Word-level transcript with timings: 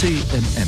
CMM 0.00 0.66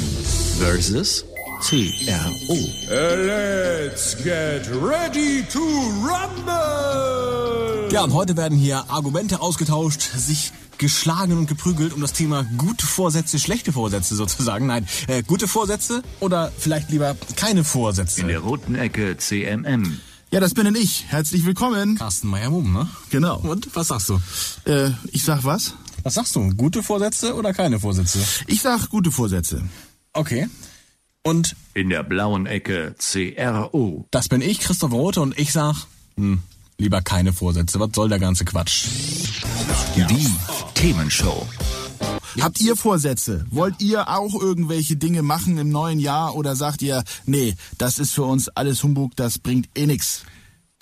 versus 0.59 1.25
CRO. 1.63 2.59
Let's 2.91 4.15
get 4.23 4.69
ready 4.69 5.43
to 5.45 5.59
rumble. 6.05 7.89
Ja, 7.91 8.05
und 8.05 8.13
heute 8.13 8.37
werden 8.37 8.59
hier 8.59 8.91
Argumente 8.91 9.41
ausgetauscht, 9.41 10.03
sich 10.03 10.53
geschlagen 10.77 11.39
und 11.39 11.47
geprügelt 11.47 11.95
um 11.95 12.03
das 12.03 12.13
Thema 12.13 12.45
gute 12.59 12.87
Vorsätze, 12.87 13.39
schlechte 13.39 13.73
Vorsätze 13.73 14.17
sozusagen. 14.17 14.67
Nein, 14.67 14.87
äh, 15.07 15.23
gute 15.23 15.49
Vorsätze 15.49 16.03
oder 16.21 16.53
vielleicht 16.59 16.91
lieber 16.91 17.17
keine 17.35 17.65
Vorsätze. 17.65 18.21
In 18.21 18.29
der 18.29 18.41
roten 18.41 18.75
Ecke 18.75 19.17
CMM. 19.17 19.99
Ja, 20.31 20.41
das 20.41 20.53
bin 20.53 20.67
denn 20.67 20.77
ich. 20.77 21.07
Herzlich 21.09 21.47
willkommen. 21.47 21.97
Carsten 21.97 22.29
Meyer-Mumm, 22.29 22.71
ne? 22.71 22.87
Genau. 23.09 23.39
Und 23.39 23.75
was 23.75 23.89
sagst 23.89 24.11
du? 24.11 24.21
Äh, 24.67 24.91
ich 25.11 25.25
sag 25.25 25.45
was? 25.45 25.73
Was 26.03 26.15
sagst 26.15 26.35
du? 26.37 26.51
Gute 26.57 26.83
Vorsätze 26.83 27.35
oder 27.35 27.53
keine 27.53 27.79
Vorsätze? 27.81 28.19
Ich 28.47 28.61
sag 28.63 28.89
gute 28.89 29.11
Vorsätze. 29.11 29.63
Okay. 30.13 30.49
Und 31.23 31.55
In 31.75 31.89
der 31.91 32.03
blauen 32.03 32.47
Ecke 32.47 32.95
CRO. 32.99 34.07
das 34.11 34.29
bin 34.29 34.41
ich, 34.41 34.59
Christoph 34.61 34.93
Rote, 34.93 35.21
und 35.21 35.39
ich 35.39 35.53
sag, 35.53 35.77
hm, 36.17 36.43
lieber 36.79 37.01
keine 37.03 37.33
Vorsätze. 37.33 37.79
Was 37.79 37.91
soll 37.95 38.09
der 38.09 38.19
ganze 38.19 38.45
Quatsch? 38.45 38.87
Die 39.97 40.27
Themenshow. 40.75 41.47
Habt 42.41 42.61
ihr 42.61 42.75
Vorsätze? 42.77 43.47
Wollt 43.51 43.81
ihr 43.81 44.09
auch 44.09 44.35
irgendwelche 44.41 44.97
Dinge 44.97 45.23
machen 45.23 45.59
im 45.59 45.69
neuen 45.69 46.01
Jahr 46.01 46.35
oder 46.35 46.57
sagt 46.57 46.83
ihr, 46.83 47.05
nee, 47.27 47.55
das 47.79 47.99
ist 47.99 48.13
für 48.15 48.25
uns 48.25 48.49
alles 48.49 48.83
Humbug, 48.83 49.15
das 49.17 49.39
bringt 49.39 49.69
eh 49.77 49.87
nix? 49.87 50.23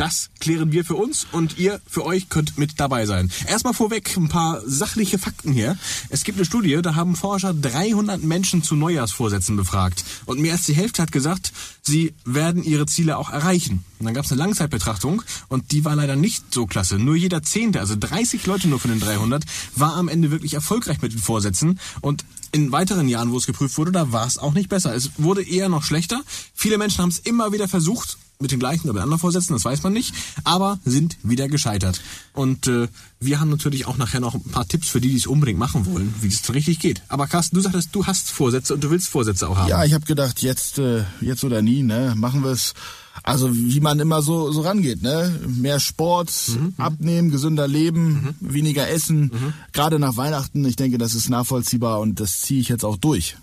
Das 0.01 0.31
klären 0.41 0.73
wir 0.73 0.83
für 0.83 0.95
uns 0.95 1.27
und 1.31 1.59
ihr 1.59 1.79
für 1.87 2.07
euch 2.07 2.31
könnt 2.31 2.57
mit 2.57 2.81
dabei 2.81 3.05
sein. 3.05 3.31
Erstmal 3.47 3.75
vorweg 3.75 4.17
ein 4.17 4.31
paar 4.31 4.63
sachliche 4.65 5.19
Fakten 5.19 5.53
hier. 5.53 5.77
Es 6.09 6.25
gibt 6.25 6.39
eine 6.39 6.47
Studie, 6.47 6.81
da 6.81 6.95
haben 6.95 7.17
Forscher 7.17 7.53
300 7.53 8.23
Menschen 8.23 8.63
zu 8.63 8.77
Neujahrsvorsätzen 8.77 9.59
befragt. 9.59 10.03
Und 10.25 10.41
mehr 10.41 10.55
als 10.55 10.65
die 10.65 10.73
Hälfte 10.73 11.03
hat 11.03 11.13
gesagt, 11.13 11.53
sie 11.83 12.15
werden 12.25 12.63
ihre 12.63 12.87
Ziele 12.87 13.19
auch 13.19 13.29
erreichen. 13.29 13.85
Und 13.99 14.07
dann 14.07 14.15
gab 14.15 14.25
es 14.25 14.33
eine 14.33 14.39
Langzeitbetrachtung 14.39 15.21
und 15.49 15.71
die 15.71 15.85
war 15.85 15.97
leider 15.97 16.17
nicht 16.17 16.45
so 16.55 16.65
klasse. 16.65 16.99
Nur 16.99 17.15
jeder 17.15 17.43
Zehnte, 17.43 17.79
also 17.81 17.95
30 17.95 18.47
Leute 18.47 18.69
nur 18.69 18.81
von 18.81 18.91
den 18.91 19.01
300, 19.01 19.45
war 19.77 19.97
am 19.97 20.09
Ende 20.09 20.31
wirklich 20.31 20.55
erfolgreich 20.55 21.03
mit 21.03 21.13
den 21.13 21.19
Vorsätzen. 21.19 21.79
Und 22.01 22.25
in 22.53 22.73
weiteren 22.73 23.07
Jahren, 23.07 23.33
wo 23.33 23.37
es 23.37 23.45
geprüft 23.45 23.77
wurde, 23.77 23.93
da 23.93 24.13
war 24.13 24.27
es 24.27 24.39
auch 24.39 24.55
nicht 24.55 24.71
besser. 24.71 24.95
Es 24.95 25.11
wurde 25.19 25.43
eher 25.43 25.69
noch 25.69 25.85
schlechter. 25.85 26.23
Viele 26.55 26.79
Menschen 26.79 27.03
haben 27.03 27.11
es 27.11 27.19
immer 27.19 27.53
wieder 27.53 27.69
versucht, 27.69 28.17
mit 28.41 28.51
den 28.51 28.59
gleichen 28.59 28.85
oder 28.85 28.95
mit 28.95 29.03
anderen 29.03 29.21
Vorsätzen, 29.21 29.53
das 29.53 29.65
weiß 29.65 29.83
man 29.83 29.93
nicht, 29.93 30.15
aber 30.45 30.79
sind 30.85 31.19
wieder 31.23 31.49
gescheitert. 31.49 32.01
Und 32.33 32.67
äh, 32.67 32.89
wir 33.21 33.39
haben 33.39 33.51
natürlich 33.51 33.87
auch 33.87 33.99
nachher 33.99 34.21
noch 34.21 34.35
ein 34.35 34.43
paar 34.43 34.67
Tipps 34.67 34.89
für 34.89 35.01
die, 35.01 35.11
die 35.11 35.17
es 35.17 35.27
unbedingt 35.27 35.59
machen 35.59 35.87
wollen, 35.87 36.15
wie 36.21 36.29
es 36.29 36.53
richtig 36.53 36.79
geht. 36.79 37.03
Aber 37.09 37.27
Carsten, 37.27 37.57
du 37.57 37.61
sagtest, 37.61 37.91
du 37.93 38.07
hast 38.07 38.31
Vorsätze 38.31 38.75
und 38.75 38.83
du 38.83 38.91
willst 38.91 39.09
Vorsätze 39.09 39.49
auch 39.49 39.59
haben. 39.59 39.69
Ja, 39.69 39.85
ich 39.85 39.93
habe 39.93 40.07
gedacht, 40.07 40.41
jetzt, 40.41 40.79
äh, 40.79 41.05
jetzt 41.21 41.45
oder 41.45 41.61
nie, 41.61 41.83
ne? 41.83 42.15
Machen 42.17 42.43
wir 42.43 42.51
es. 42.51 42.75
Also 43.23 43.55
wie 43.55 43.81
man 43.81 44.01
immer 44.01 44.23
so 44.23 44.51
so 44.51 44.63
rangeht, 44.63 45.03
ne? 45.03 45.39
Mehr 45.47 45.79
Sport, 45.79 46.33
abnehmen, 46.79 47.31
gesünder 47.31 47.69
leben, 47.69 48.35
weniger 48.41 48.89
essen. 48.89 49.31
Gerade 49.73 49.99
nach 49.99 50.17
Weihnachten, 50.17 50.65
ich 50.65 50.77
denke, 50.77 50.97
das 50.97 51.15
ist 51.15 51.29
nachvollziehbar 51.29 52.01
und 52.01 52.21
das 52.21 52.41
ziehe 52.41 52.61
ich 52.61 52.69
jetzt 52.69 52.85
auch 52.85 52.97
durch. 52.97 53.37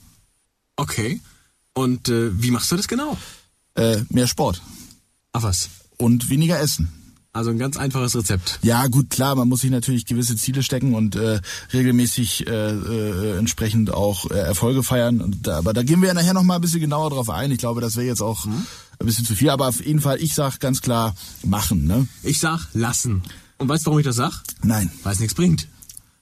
Okay. 0.77 1.21
Und 1.73 2.09
äh, 2.09 2.31
wie 2.41 2.49
machst 2.49 2.71
du 2.71 2.75
das 2.75 2.87
genau? 2.87 3.17
Äh, 3.75 3.97
mehr 4.09 4.25
Sport 4.25 4.63
Ach 5.37 5.43
was. 5.43 5.69
und 5.97 6.29
weniger 6.29 6.59
essen. 6.59 6.91
Also 7.33 7.51
ein 7.51 7.59
ganz 7.59 7.77
einfaches 7.77 8.15
Rezept. 8.15 8.57
Ja, 8.63 8.87
gut, 8.87 9.11
klar, 9.11 9.35
man 9.35 9.47
muss 9.47 9.61
sich 9.61 9.69
natürlich 9.69 10.05
gewisse 10.07 10.35
Ziele 10.35 10.63
stecken 10.63 10.95
und 10.95 11.15
äh, 11.15 11.39
regelmäßig 11.71 12.47
äh, 12.47 12.51
äh, 12.71 13.37
entsprechend 13.37 13.93
auch 13.93 14.31
äh, 14.31 14.33
Erfolge 14.39 14.81
feiern. 14.81 15.21
Und 15.21 15.45
da, 15.45 15.59
aber 15.59 15.73
da 15.73 15.83
gehen 15.83 16.01
wir 16.01 16.07
ja 16.07 16.15
nachher 16.15 16.33
noch 16.33 16.41
mal 16.41 16.55
ein 16.55 16.61
bisschen 16.61 16.79
genauer 16.81 17.11
drauf 17.11 17.29
ein. 17.29 17.51
Ich 17.51 17.59
glaube, 17.59 17.79
das 17.79 17.95
wäre 17.95 18.07
jetzt 18.07 18.21
auch 18.21 18.47
ein 18.47 18.65
bisschen 19.05 19.23
zu 19.25 19.35
viel. 19.35 19.51
Aber 19.51 19.67
auf 19.67 19.85
jeden 19.85 20.01
Fall, 20.01 20.19
ich 20.19 20.33
sag 20.33 20.59
ganz 20.59 20.81
klar, 20.81 21.13
machen, 21.43 21.85
ne? 21.85 22.07
Ich 22.23 22.39
sag 22.39 22.67
lassen. 22.73 23.21
Und 23.59 23.69
weißt 23.69 23.85
du, 23.85 23.91
warum 23.91 23.99
ich 23.99 24.05
das 24.05 24.15
sag? 24.15 24.41
Nein, 24.63 24.89
Weil 25.03 25.13
es 25.13 25.19
nichts 25.19 25.35
bringt. 25.35 25.67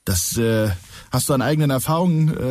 das 0.04 0.36
äh, 0.36 0.70
hast 1.10 1.30
du 1.30 1.32
an 1.32 1.40
eigenen 1.40 1.70
Erfahrungen 1.70 2.28
äh, 2.36 2.42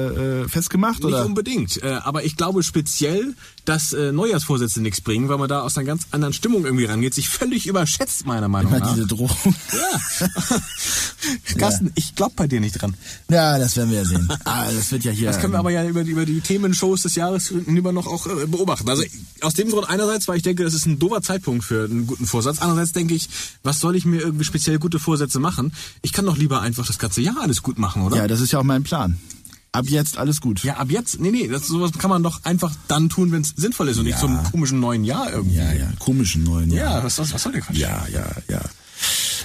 äh, 0.43 0.47
festgemacht, 0.49 1.03
Nicht 1.03 1.05
oder? 1.13 1.25
unbedingt, 1.25 1.83
äh, 1.83 1.99
aber 2.03 2.23
ich 2.23 2.35
glaube 2.35 2.63
speziell, 2.63 3.35
dass 3.65 3.93
äh, 3.93 4.11
Neujahrsvorsätze 4.11 4.81
nichts 4.81 5.01
bringen, 5.01 5.27
weil 5.29 5.37
man 5.37 5.49
da 5.49 5.61
aus 5.61 5.77
einer 5.77 5.85
ganz 5.85 6.03
anderen 6.11 6.33
Stimmung 6.33 6.65
irgendwie 6.65 6.85
rangeht, 6.85 7.13
sich 7.13 7.27
völlig 7.29 7.67
überschätzt, 7.67 8.25
meiner 8.25 8.47
Meinung 8.47 8.71
Immer 8.73 8.85
nach. 8.85 8.93
diese 8.93 9.07
Drohung. 9.07 9.29
Ja. 9.73 10.27
Carsten, 11.57 11.91
ich 11.95 12.15
glaube 12.15 12.33
bei 12.35 12.47
dir 12.47 12.59
nicht 12.59 12.81
dran. 12.81 12.95
ja, 13.29 13.57
das 13.57 13.75
werden 13.77 13.89
wir 13.91 13.97
ja 13.99 14.05
sehen. 14.05 14.29
Ah, 14.45 14.71
das 14.71 14.91
wird 14.91 15.03
ja 15.03 15.11
hier. 15.11 15.27
Das 15.27 15.39
können 15.39 15.53
wir 15.53 15.59
aber 15.59 15.71
ja 15.71 15.83
über, 15.85 16.03
die- 16.03 16.11
über 16.11 16.25
die 16.25 16.39
Themenshows 16.41 17.01
des 17.01 17.15
Jahres 17.15 17.47
hinüber 17.47 17.91
noch 17.91 18.05
auch 18.07 18.27
äh, 18.27 18.45
beobachten. 18.45 18.87
Also 18.89 19.03
aus 19.41 19.53
dem 19.55 19.69
Grund 19.69 19.89
einerseits, 19.89 20.27
weil 20.27 20.37
ich 20.37 20.43
denke, 20.43 20.63
das 20.63 20.73
ist 20.73 20.85
ein 20.85 20.99
doofer 20.99 21.21
Zeitpunkt 21.21 21.63
für 21.63 21.85
einen 21.85 22.05
guten 22.07 22.25
Vorsatz. 22.27 22.59
Andererseits 22.59 22.91
denke 22.91 23.13
ich, 23.15 23.29
was 23.63 23.79
soll 23.79 23.95
ich 23.95 24.05
mir 24.05 24.21
irgendwie 24.21 24.45
speziell 24.45 24.77
gute 24.79 24.99
Vorsätze 24.99 25.39
machen? 25.39 25.73
Ich 26.03 26.13
kann 26.13 26.25
doch 26.25 26.37
lieber 26.37 26.61
einfach 26.61 26.85
das 26.85 26.99
ganze 26.99 27.21
Jahr 27.21 27.37
alles 27.41 27.63
gut 27.63 27.79
machen, 27.79 28.03
oder? 28.03 28.17
ja, 28.17 28.27
das 28.27 28.41
ist 28.41 28.51
ja 28.51 28.59
auch 28.59 28.63
mein 28.63 28.83
Plan. 28.83 29.17
Ab 29.75 29.85
jetzt 29.87 30.17
alles 30.17 30.41
gut. 30.41 30.63
Ja, 30.63 30.75
ab 30.77 30.89
jetzt, 30.89 31.19
nee, 31.19 31.31
nee, 31.31 31.47
das, 31.47 31.67
sowas 31.67 31.91
kann 31.97 32.09
man 32.09 32.23
doch 32.23 32.43
einfach 32.43 32.73
dann 32.87 33.09
tun, 33.09 33.31
wenn 33.31 33.41
es 33.41 33.53
sinnvoll 33.55 33.89
ist 33.89 33.97
und 33.97 34.05
nicht 34.05 34.19
zum 34.19 34.41
komischen 34.51 34.79
neuen 34.79 35.03
Jahr 35.03 35.31
irgendwie. 35.31 35.57
ja, 35.57 35.73
ja. 35.73 35.87
Komischen 35.99 36.43
neuen 36.43 36.71
Jahr. 36.71 36.97
Ja, 36.99 37.03
was, 37.03 37.17
was, 37.19 37.33
was 37.33 37.43
soll 37.43 37.51
der 37.51 37.61
Quatsch? 37.61 37.77
Ja, 37.77 38.05
ja, 38.11 38.25
ja. 38.49 38.61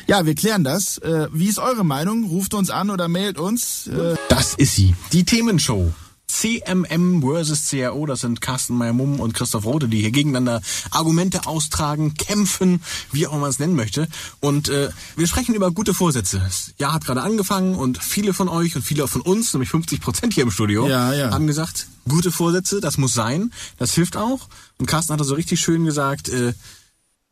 Ja, 0.06 0.26
wir 0.26 0.34
klären 0.34 0.64
das. 0.64 0.98
Äh, 0.98 1.28
wie 1.32 1.46
ist 1.46 1.58
eure 1.58 1.84
Meinung? 1.84 2.24
Ruft 2.24 2.54
uns 2.54 2.70
an 2.70 2.90
oder 2.90 3.08
mailt 3.08 3.38
uns. 3.38 3.86
Äh, 3.86 4.16
Das 4.28 4.54
ist 4.54 4.74
sie. 4.74 4.94
Die 5.12 5.24
Themenshow. 5.24 5.92
CMM 6.30 7.22
versus 7.22 7.68
CRO, 7.68 8.06
das 8.06 8.20
sind 8.20 8.40
Carsten 8.40 8.76
Meyer-Mumm 8.76 9.20
und 9.20 9.34
Christoph 9.34 9.64
Rote, 9.64 9.88
die 9.88 10.00
hier 10.00 10.10
gegeneinander 10.10 10.60
Argumente 10.90 11.46
austragen, 11.46 12.14
kämpfen, 12.14 12.82
wie 13.12 13.26
auch 13.26 13.32
immer 13.32 13.42
man 13.42 13.50
es 13.50 13.58
nennen 13.58 13.74
möchte. 13.74 14.08
Und 14.40 14.68
äh, 14.68 14.90
wir 15.16 15.26
sprechen 15.26 15.54
über 15.54 15.70
gute 15.70 15.94
Vorsätze. 15.94 16.38
Das 16.38 16.72
Jahr 16.78 16.92
hat 16.92 17.04
gerade 17.04 17.22
angefangen 17.22 17.74
und 17.74 18.02
viele 18.02 18.32
von 18.32 18.48
euch 18.48 18.76
und 18.76 18.82
viele 18.82 19.06
von 19.08 19.20
uns, 19.20 19.52
nämlich 19.52 19.70
50 19.70 20.00
Prozent 20.00 20.34
hier 20.34 20.44
im 20.44 20.50
Studio, 20.50 20.88
Ja, 20.88 21.12
ja. 21.12 21.30
haben 21.30 21.46
gesagt, 21.46 21.88
gute 22.08 22.30
Vorsätze, 22.30 22.80
das 22.80 22.98
muss 22.98 23.12
sein, 23.12 23.52
das 23.78 23.94
hilft 23.94 24.16
auch. 24.16 24.48
Und 24.78 24.86
Carsten 24.86 25.12
hat 25.12 25.20
das 25.20 25.26
so 25.26 25.34
richtig 25.34 25.60
schön 25.60 25.84
gesagt, 25.84 26.28
äh, 26.28 26.52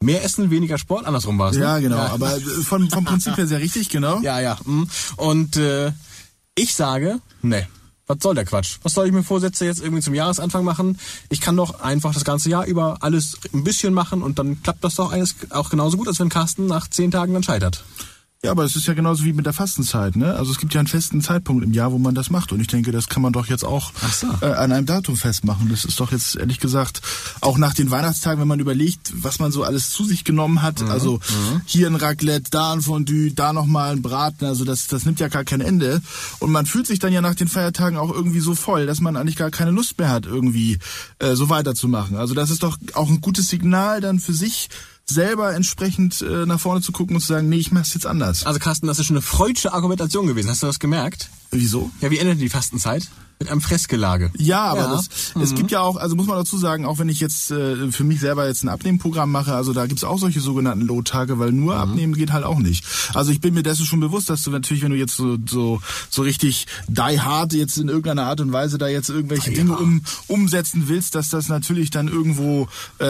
mehr 0.01 0.25
Essen, 0.25 0.51
weniger 0.51 0.79
Sport, 0.79 1.07
andersrum 1.07 1.39
war 1.39 1.51
es. 1.51 1.57
ja, 1.57 1.77
ne? 1.77 1.83
genau. 1.83 1.99
Aber 1.99 2.37
äh, 2.37 2.41
vom, 2.41 2.91
vom 2.91 3.05
Prinzip 3.05 3.37
her 3.37 3.47
sehr 3.47 3.61
richtig, 3.61 3.89
genau. 3.89 4.21
Ja, 4.23 4.41
ja. 4.41 4.59
mm. 4.65 4.89
Und 5.17 5.57
äh, 5.57 5.93
ich 6.55 6.75
sage, 6.75 7.21
ne, 7.43 7.67
was 8.09 8.19
soll 8.21 8.35
der 8.35 8.47
Quatsch? 8.47 8.79
Was 8.83 8.95
soll 8.95 9.07
ich 9.07 9.13
mir 9.13 9.23
Vorsätze 9.23 9.67
jetzt 9.67 9.81
irgendwie 9.81 10.03
zum 10.03 10.15
Jahresanfang 10.15 10.65
machen? 10.65 10.99
Ich 11.29 11.41
kann 11.41 11.57
doch 11.57 11.81
einfach 11.81 12.15
das 12.15 12.25
ganze 12.25 12.49
Jahr 12.49 12.65
über 12.65 12.99
alles 13.01 13.39
ein 13.53 13.65
bisschen 13.65 13.93
machen 13.95 14.23
und 14.23 14.39
dann 14.39 14.63
klappt 14.63 14.83
das 14.83 14.95
doch 14.95 15.15
auch 15.51 15.71
genauso 15.71 15.99
gut, 15.99 16.09
als 16.09 16.19
wenn 16.19 16.31
Carsten 16.31 16.67
nach 16.67 16.89
zehn 16.89 17.11
Tagen 17.11 17.35
dann 17.35 17.43
scheitert. 17.43 17.85
Ja, 18.44 18.53
aber 18.53 18.62
es 18.62 18.76
ist 18.76 18.87
ja 18.87 18.94
genauso 18.94 19.25
wie 19.25 19.32
mit 19.32 19.47
der 19.47 19.53
Fastenzeit, 19.53 20.15
ne? 20.15 20.32
Also 20.34 20.53
es 20.53 20.59
gibt 20.59 20.73
ja 20.73 20.79
einen 20.79 20.87
festen 20.87 21.20
Zeitpunkt 21.20 21.64
im 21.64 21.73
Jahr, 21.73 21.90
wo 21.90 21.99
man 21.99 22.14
das 22.14 22.31
macht. 22.31 22.52
Und 22.52 22.61
ich 22.61 22.69
denke, 22.69 22.93
das 22.93 23.08
kann 23.08 23.20
man 23.20 23.32
doch 23.32 23.46
jetzt 23.46 23.64
auch 23.64 23.90
so. 24.12 24.29
äh, 24.43 24.52
an 24.52 24.70
einem 24.70 24.87
Datum 24.87 25.17
festmachen. 25.17 25.69
Das 25.69 25.85
ist 25.85 25.99
doch 25.99 26.12
jetzt 26.12 26.37
ehrlich 26.37 26.61
gesagt 26.61 27.02
auch 27.40 27.58
nach 27.58 27.75
den 27.75 27.90
Weihnachtstagen, 27.90 28.40
wenn 28.40 28.46
man 28.46 28.61
überlegt, 28.61 29.12
was 29.12 29.40
man 29.40 29.50
so 29.50 29.64
alles 29.64 29.90
zu 29.90 30.05
sich 30.05 30.23
genommen 30.23 30.62
hat. 30.62 30.82
Mhm. 30.82 30.88
Also 30.88 31.19
hier 31.67 31.88
ein 31.88 31.96
Raclette, 31.96 32.49
da 32.52 32.75
ein 32.75 32.81
Fondue, 32.81 33.32
da 33.32 33.52
nochmal 33.52 33.90
ein 33.90 34.02
Braten. 34.02 34.46
Also 34.46 34.64
das, 34.64 34.87
das 34.87 35.05
nimmt 35.05 35.19
ja 35.19 35.26
gar 35.26 35.43
kein 35.43 35.61
Ende. 35.61 36.00
Und 36.38 36.52
man 36.52 36.64
fühlt 36.64 36.87
sich 36.87 37.00
dann 37.00 37.12
ja 37.12 37.20
nach 37.20 37.34
den 37.34 37.49
Feiertagen 37.49 37.99
auch 37.99 38.12
irgendwie 38.12 38.41
so 38.41 38.55
voll, 38.55 38.87
dass 38.87 39.00
man 39.00 39.17
eigentlich 39.17 39.34
gar 39.34 39.50
keine 39.50 39.73
Lust 39.73 39.99
mehr 39.99 40.11
hat, 40.11 40.26
irgendwie 40.26 40.79
äh, 41.19 41.34
so 41.34 41.49
weiterzumachen. 41.49 42.17
Also 42.17 42.34
das 42.34 42.50
ist 42.50 42.62
doch 42.62 42.79
auch 42.94 43.08
ein 43.08 43.20
gutes 43.20 43.49
Signal 43.49 44.00
dann 44.00 44.20
für 44.20 44.32
sich 44.32 44.69
selber 45.10 45.55
entsprechend 45.55 46.22
äh, 46.22 46.46
nach 46.46 46.60
vorne 46.60 46.81
zu 46.81 46.93
gucken 46.93 47.16
und 47.16 47.22
zu 47.22 47.28
sagen, 47.28 47.49
nee, 47.49 47.56
ich 47.56 47.72
mach's 47.72 47.94
jetzt 47.94 48.06
anders. 48.06 48.44
Also 48.44 48.58
Carsten, 48.58 48.87
das 48.87 48.99
ist 48.99 49.06
schon 49.06 49.16
eine 49.16 49.22
freudsche 49.22 49.72
Argumentation 49.72 50.26
gewesen. 50.26 50.50
Hast 50.50 50.62
du 50.62 50.66
das 50.66 50.78
gemerkt? 50.78 51.31
Wieso? 51.50 51.91
Ja, 52.00 52.11
wie 52.11 52.19
endet 52.19 52.41
die 52.41 52.49
Fastenzeit? 52.49 53.09
Mit 53.41 53.53
einem 53.53 53.61
Fressgelage. 53.61 54.33
Ja, 54.37 54.65
aber 54.65 54.81
Ja. 54.81 54.93
Das, 54.97 55.09
es 55.41 55.55
gibt 55.55 55.71
ja 55.71 55.79
auch, 55.81 55.95
also 55.97 56.17
muss 56.17 56.27
man 56.27 56.39
dazu 56.39 56.59
sagen, 56.59 56.85
auch 56.85 56.99
wenn 56.99 57.09
ich 57.09 57.21
jetzt 57.21 57.53
äh, 57.53 57.93
für 57.93 58.03
mich 58.03 58.19
selber 58.19 58.49
jetzt 58.49 58.65
ein 58.65 58.69
Abnehmprogramm 58.69 59.31
mache, 59.31 59.55
also 59.55 59.73
da 59.73 59.87
gibt's 59.87 60.03
auch 60.03 60.19
solche 60.19 60.41
sogenannten 60.41 60.85
Low-Tage, 60.85 61.39
weil 61.39 61.53
nur 61.53 61.77
abnehmen 61.77 62.15
geht 62.15 62.33
halt 62.33 62.43
auch 62.45 62.59
nicht. 62.59 62.85
Also 63.15 63.31
ich 63.31 63.41
bin 63.41 63.55
mir 63.55 63.62
dessen 63.62 63.87
schon 63.87 64.00
bewusst, 64.00 64.29
dass 64.29 64.43
du 64.43 64.50
natürlich, 64.50 64.83
wenn 64.83 64.91
du 64.91 64.97
jetzt 64.97 65.15
so 65.15 65.39
so, 65.49 65.81
so 66.11 66.23
richtig 66.23 66.67
die 66.89 67.21
hard 67.21 67.53
jetzt 67.53 67.79
in 67.79 67.87
irgendeiner 67.87 68.25
Art 68.25 68.41
und 68.41 68.51
Weise 68.51 68.77
da 68.77 68.89
jetzt 68.89 69.09
irgendwelche 69.09 69.53
Dinge 69.53 69.77
um, 69.79 70.03
umsetzen 70.27 70.89
willst, 70.89 71.15
dass 71.15 71.29
das 71.31 71.49
natürlich 71.49 71.91
dann 71.91 72.09
irgendwo 72.09 72.67
äh, 73.01 73.05